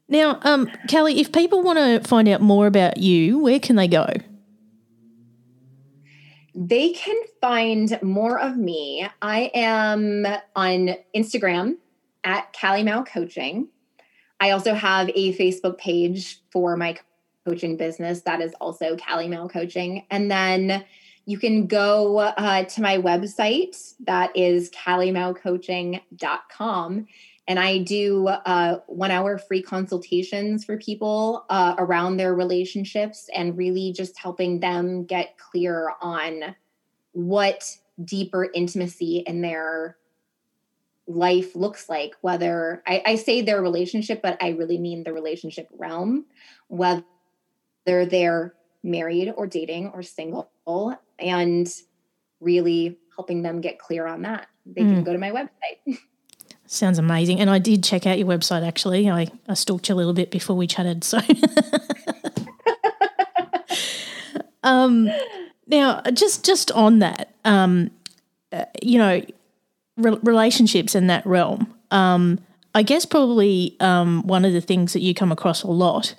[0.08, 3.88] now, um, Cali, if people want to find out more about you, where can they
[3.88, 4.06] go?
[6.54, 9.08] They can find more of me.
[9.20, 10.24] I am
[10.54, 11.78] on Instagram
[12.22, 13.66] at Cali Mau Coaching.
[14.40, 16.98] I also have a Facebook page for my
[17.46, 20.04] coaching business that is also Cali Mau Coaching.
[20.10, 20.84] And then
[21.24, 27.06] you can go uh, to my website that is calimaucoaching.com.
[27.46, 33.56] And I do uh, one hour free consultations for people uh, around their relationships and
[33.56, 36.54] really just helping them get clear on
[37.12, 39.96] what deeper intimacy in their
[41.08, 45.66] life looks like whether I, I, say their relationship but i really mean the relationship
[45.72, 46.26] realm
[46.68, 47.02] whether
[47.86, 50.50] they're married or dating or single
[51.18, 51.72] and
[52.40, 54.46] really helping them get clear on that.
[54.66, 54.94] They mm.
[54.94, 55.98] can go to my website.
[56.70, 59.08] Sounds amazing and i did check out your website actually.
[59.08, 61.18] I, I stalked you a little bit before we chatted so.
[64.62, 65.08] Um
[65.66, 67.90] now just just on that um
[68.52, 69.22] uh, you know
[69.98, 72.38] re- relationships in that realm, um,
[72.74, 76.14] I guess probably um, one of the things that you come across a lot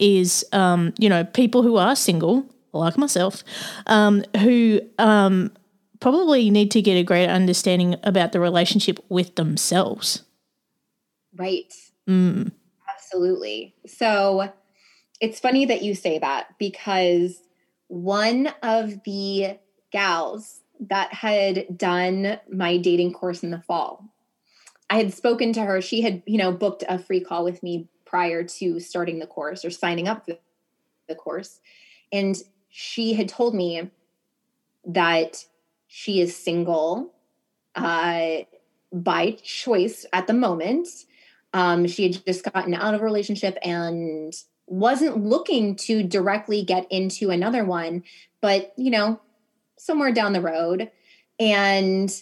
[0.00, 3.42] is, um, you know, people who are single, like myself,
[3.86, 5.52] um, who um,
[6.00, 10.22] probably need to get a greater understanding about the relationship with themselves.
[11.34, 11.72] Right.
[12.08, 12.52] Mm.
[12.94, 13.74] Absolutely.
[13.86, 14.52] So
[15.20, 17.42] it's funny that you say that because
[17.88, 19.58] one of the
[19.90, 24.04] gals that had done my dating course in the fall.
[24.90, 25.80] I had spoken to her.
[25.80, 29.64] She had, you know, booked a free call with me prior to starting the course
[29.64, 30.38] or signing up for
[31.08, 31.60] the course.
[32.12, 32.36] And
[32.70, 33.90] she had told me
[34.86, 35.44] that
[35.88, 37.12] she is single
[37.74, 38.38] uh,
[38.92, 40.88] by choice at the moment.
[41.52, 44.32] Um, she had just gotten out of a relationship and
[44.66, 48.04] wasn't looking to directly get into another one,
[48.40, 49.20] but, you know,
[49.78, 50.90] somewhere down the road.
[51.38, 52.12] And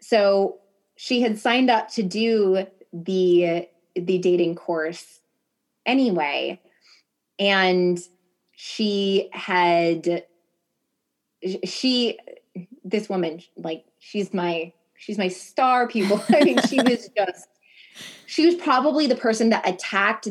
[0.00, 0.58] so
[0.96, 5.20] she had signed up to do the the dating course
[5.86, 6.60] anyway.
[7.38, 7.98] And
[8.52, 10.24] she had
[11.64, 12.18] she
[12.84, 16.22] this woman like she's my she's my star pupil.
[16.28, 17.48] I mean she was just
[18.26, 20.28] she was probably the person that attacked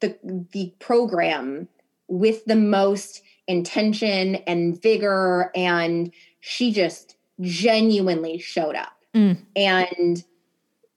[0.00, 0.16] the
[0.52, 1.68] the program
[2.08, 9.36] with the most intention and vigor and she just genuinely showed up mm.
[9.56, 10.24] and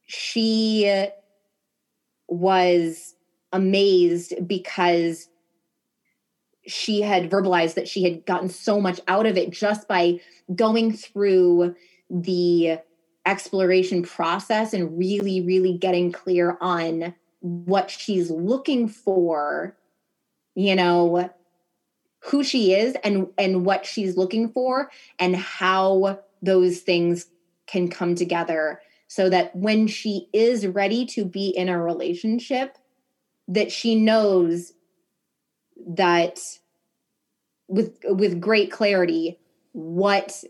[0.05, 1.07] she
[2.27, 3.15] was
[3.51, 5.29] amazed because
[6.65, 10.19] she had verbalized that she had gotten so much out of it just by
[10.55, 11.75] going through
[12.09, 12.77] the
[13.25, 19.77] exploration process and really really getting clear on what she's looking for
[20.55, 21.29] you know
[22.25, 27.27] who she is and and what she's looking for and how those things
[27.67, 32.77] can come together so that when she is ready to be in a relationship
[33.47, 34.73] that she knows
[35.85, 36.39] that
[37.67, 39.37] with with great clarity
[39.73, 40.43] what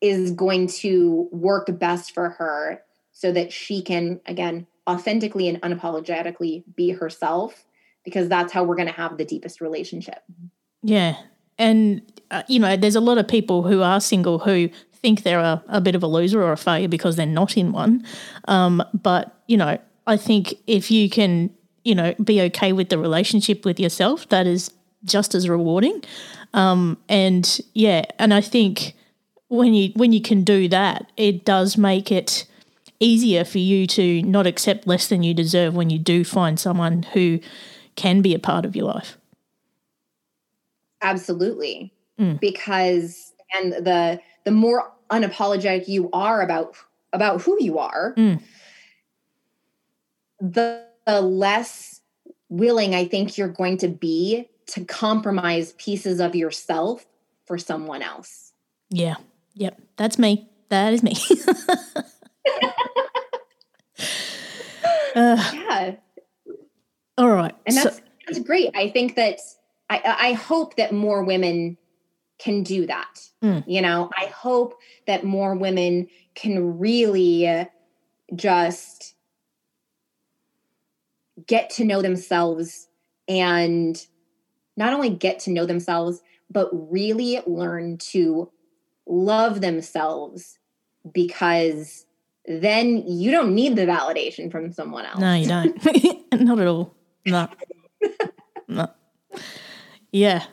[0.00, 2.82] is going to work best for her
[3.12, 7.64] so that she can again authentically and unapologetically be herself
[8.04, 10.22] because that's how we're going to have the deepest relationship
[10.82, 11.16] yeah.
[11.58, 15.40] And, uh, you know, there's a lot of people who are single who think they're
[15.40, 18.04] a, a bit of a loser or a failure because they're not in one.
[18.46, 21.50] Um, but, you know, I think if you can,
[21.84, 24.70] you know, be okay with the relationship with yourself, that is
[25.04, 26.02] just as rewarding.
[26.54, 28.94] Um, and yeah, and I think
[29.48, 32.46] when you when you can do that, it does make it
[33.00, 37.02] easier for you to not accept less than you deserve when you do find someone
[37.02, 37.40] who
[37.96, 39.18] can be a part of your life.
[41.02, 41.92] Absolutely.
[42.18, 42.40] Mm.
[42.40, 46.76] Because and the the more unapologetic you are about
[47.12, 48.40] about who you are, mm.
[50.40, 52.00] the, the less
[52.48, 57.04] willing I think you're going to be to compromise pieces of yourself
[57.44, 58.52] for someone else.
[58.90, 59.16] Yeah.
[59.54, 59.80] Yep.
[59.96, 60.48] That's me.
[60.68, 61.12] That is me.
[65.14, 65.96] uh, yeah.
[67.18, 67.54] All right.
[67.66, 68.70] And that's so, that's great.
[68.74, 69.38] I think that
[69.92, 71.76] I, I hope that more women
[72.38, 73.20] can do that.
[73.42, 73.64] Mm.
[73.66, 74.74] You know, I hope
[75.06, 77.66] that more women can really
[78.34, 79.14] just
[81.46, 82.88] get to know themselves
[83.28, 84.04] and
[84.76, 88.50] not only get to know themselves, but really learn to
[89.06, 90.58] love themselves
[91.12, 92.06] because
[92.46, 95.18] then you don't need the validation from someone else.
[95.18, 96.32] No, you don't.
[96.40, 96.94] Not at all.
[97.26, 97.48] No.
[98.68, 98.90] no.
[100.12, 100.44] Yeah.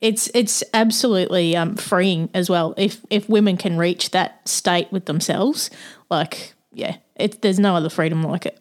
[0.00, 5.06] It's it's absolutely um, freeing as well if if women can reach that state with
[5.06, 5.70] themselves.
[6.08, 8.60] Like, yeah, it, there's no other freedom like it.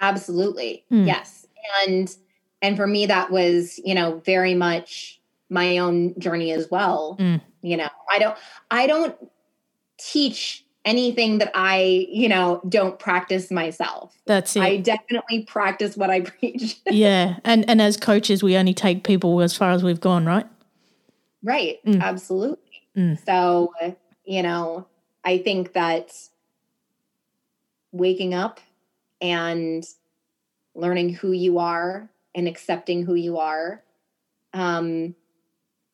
[0.00, 0.84] Absolutely.
[0.88, 1.46] Yes.
[1.86, 2.14] And
[2.62, 5.20] and for me that was, you know, very much
[5.50, 7.18] my own journey as well.
[7.60, 8.36] You know, I don't
[8.70, 9.14] I don't
[9.98, 14.16] teach anything that I, you know, don't practice myself.
[14.26, 14.62] That's it.
[14.62, 16.80] I definitely practice what I preach.
[16.86, 20.46] yeah, and and as coaches, we only take people as far as we've gone, right?
[21.42, 21.80] right.
[21.86, 22.58] Absolutely.
[23.24, 23.72] So,
[24.24, 24.86] you know,
[25.24, 26.12] I think that
[27.90, 28.60] waking up
[29.20, 29.84] and
[30.74, 33.82] learning who you are and accepting who you are,
[34.52, 35.14] um,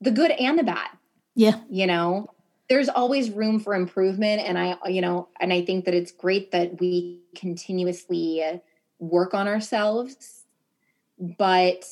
[0.01, 0.89] the good and the bad.
[1.35, 2.31] Yeah, you know
[2.69, 6.51] there's always room for improvement and i you know and i think that it's great
[6.53, 8.43] that we continuously
[8.99, 10.45] work on ourselves
[11.39, 11.85] but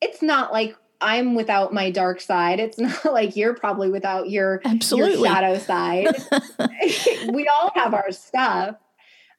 [0.00, 4.60] it's not like i'm without my dark side it's not like you're probably without your,
[4.64, 5.28] your Absolutely.
[5.28, 6.08] shadow side
[7.32, 8.76] we all have our stuff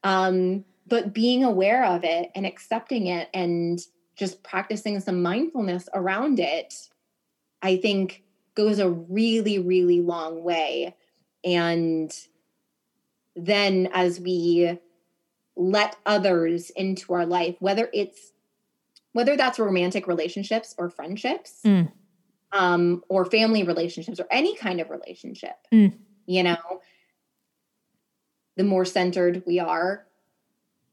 [0.03, 3.79] um but being aware of it and accepting it and
[4.17, 6.73] just practicing some mindfulness around it
[7.61, 8.23] i think
[8.55, 10.95] goes a really, really long way.
[11.43, 12.11] And
[13.35, 14.77] then as we
[15.55, 18.31] let others into our life, whether it's
[19.13, 21.91] whether that's romantic relationships or friendships, Mm.
[22.53, 25.97] um, or family relationships or any kind of relationship, Mm.
[26.25, 26.81] you know,
[28.55, 30.07] the more centered we are,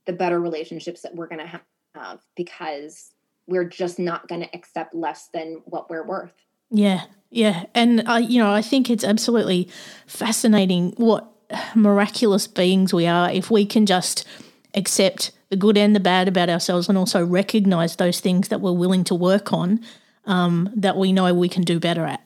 [0.06, 1.60] the better relationships that we're going to
[1.94, 3.12] have because
[3.46, 6.44] we're just not going to accept less than what we're worth.
[6.70, 7.64] Yeah, yeah.
[7.74, 9.68] And I, you know, I think it's absolutely
[10.06, 11.30] fascinating what
[11.74, 14.26] miraculous beings we are if we can just
[14.74, 18.72] accept the good and the bad about ourselves, and also recognize those things that we're
[18.72, 19.80] willing to work on,
[20.26, 22.22] um, that we know we can do better at.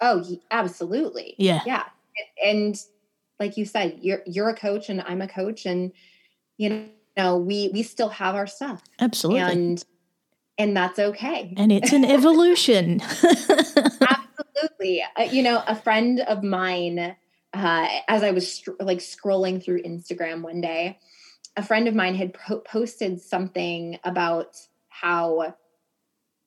[0.00, 1.34] Oh, absolutely.
[1.38, 1.60] Yeah.
[1.66, 1.84] Yeah.
[2.44, 2.76] And
[3.40, 5.92] like you said, you're you're a coach and I'm a coach and
[6.56, 8.82] you know, we we still have our stuff.
[9.00, 9.40] Absolutely.
[9.40, 9.84] And,
[10.58, 11.54] And that's okay.
[11.56, 13.00] And it's an evolution.
[14.60, 15.02] Absolutely.
[15.16, 17.16] Uh, you know, a friend of mine
[17.54, 20.98] uh as I was str- like scrolling through Instagram one day,
[21.56, 24.56] a friend of mine had po- posted something about
[24.88, 25.54] how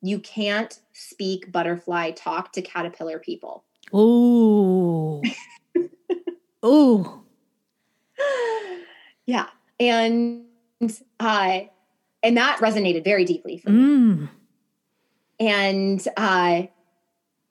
[0.02, 3.64] you can't speak butterfly talk to caterpillar people.
[3.94, 5.22] Ooh.
[6.66, 7.24] Ooh.
[9.26, 9.48] yeah
[9.80, 10.46] and
[11.20, 11.60] uh
[12.26, 13.80] and that resonated very deeply for me.
[13.80, 14.30] Mm.
[15.40, 16.64] and uh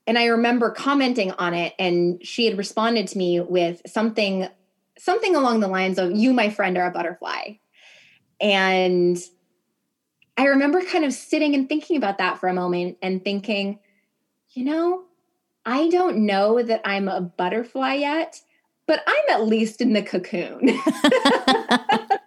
[0.07, 4.49] and i remember commenting on it and she had responded to me with something
[4.99, 7.55] something along the lines of you my friend are a butterfly.
[8.41, 9.17] And
[10.37, 13.79] i remember kind of sitting and thinking about that for a moment and thinking
[14.51, 15.05] you know
[15.65, 18.41] i don't know that i'm a butterfly yet
[18.87, 20.69] but i'm at least in the cocoon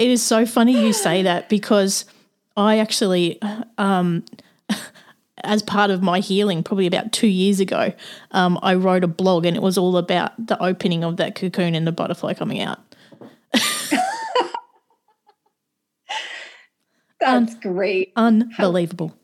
[0.00, 2.06] It is so funny you say that because
[2.56, 3.38] I actually,
[3.76, 4.24] um,
[5.44, 7.92] as part of my healing, probably about two years ago,
[8.30, 11.74] um, I wrote a blog and it was all about the opening of that cocoon
[11.74, 12.80] and the butterfly coming out.
[17.20, 19.14] that's great Unbelievable.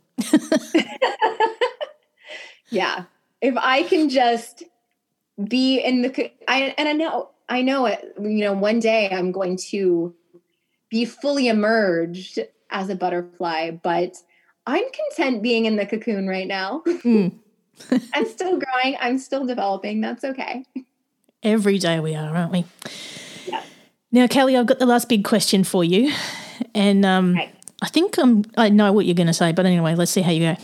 [2.71, 3.05] Yeah.
[3.41, 4.63] If I can just
[5.43, 9.33] be in the I and I know I know it you know one day I'm
[9.33, 10.15] going to
[10.91, 12.39] be fully emerged
[12.71, 14.17] as a butterfly but
[14.67, 16.83] I'm content being in the cocoon right now.
[16.87, 17.39] Mm.
[18.15, 20.01] I'm still growing, I'm still developing.
[20.01, 20.65] That's okay.
[21.43, 22.65] Every day we are, aren't we?
[23.47, 23.63] Yeah.
[24.11, 26.13] Now, Cali, I've got the last big question for you,
[26.75, 27.53] and um, Okay.
[27.83, 30.33] I think um, I know what you're going to say, but anyway, let's see how
[30.33, 30.57] you go.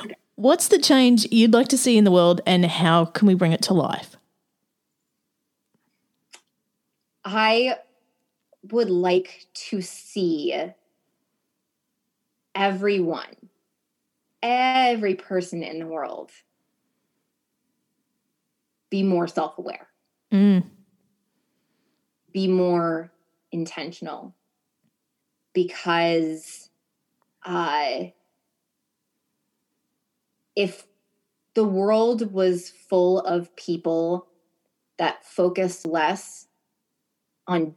[0.36, 3.52] What's the change you'd like to see in the world, and how can we bring
[3.52, 4.16] it to life?
[7.24, 7.76] I
[8.70, 10.54] would like to see
[12.54, 13.34] everyone,
[14.42, 16.30] every person in the world
[18.90, 19.88] be more self aware,
[20.32, 20.64] Mm,
[22.32, 23.12] be more
[23.52, 24.34] intentional.
[25.52, 26.70] Because
[27.44, 28.06] uh,
[30.56, 30.84] if
[31.54, 34.26] the world was full of people
[34.98, 36.48] that focused less
[37.46, 37.74] on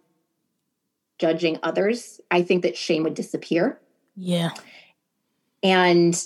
[1.20, 3.80] judging others, I think that shame would disappear.
[4.16, 4.52] Yeah.
[5.64, 6.20] And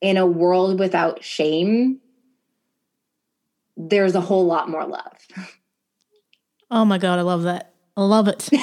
[0.00, 2.00] in a world without shame,
[3.76, 5.18] there's a whole lot more love.
[6.70, 7.74] Oh my God, I love that.
[7.96, 8.48] I love it.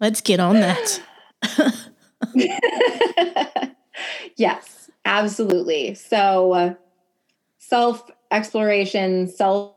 [0.00, 1.00] Let's get on that.
[4.36, 5.94] yes, absolutely.
[5.94, 6.74] So, uh,
[7.58, 9.74] self exploration, self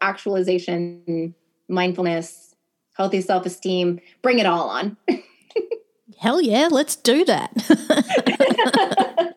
[0.00, 1.34] actualization,
[1.68, 2.54] mindfulness,
[2.96, 4.96] healthy self esteem, bring it all on.
[6.18, 7.52] Hell yeah, let's do that.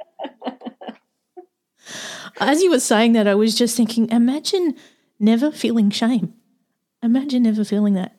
[2.39, 4.75] As you were saying that, I was just thinking, imagine
[5.19, 6.33] never feeling shame.
[7.03, 8.15] Imagine never feeling that.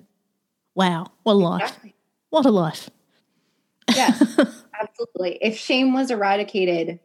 [0.74, 1.62] Wow, what a life.
[1.62, 1.94] Exactly.
[2.30, 2.88] What a life.
[3.94, 4.20] Yes,
[4.80, 5.38] absolutely.
[5.40, 7.00] If shame was eradicated,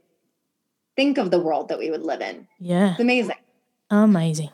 [0.95, 2.47] think of the world that we would live in.
[2.59, 3.35] Yeah, It's amazing.
[3.89, 4.49] amazing.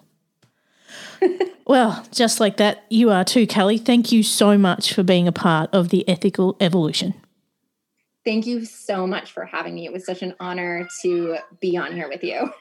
[1.68, 3.78] well, just like that, you are too, Cali.
[3.78, 7.14] Thank you so much for being a part of the ethical evolution.
[8.26, 9.86] Thank you so much for having me.
[9.86, 12.53] It was such an honor to be on here with you.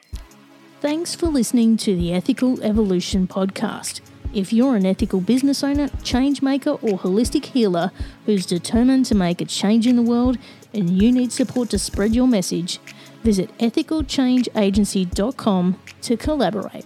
[0.81, 4.01] Thanks for listening to the Ethical Evolution podcast.
[4.33, 7.91] If you're an ethical business owner, change maker, or holistic healer
[8.25, 10.37] who's determined to make a change in the world
[10.73, 12.79] and you need support to spread your message,
[13.23, 16.85] visit ethicalchangeagency.com to collaborate.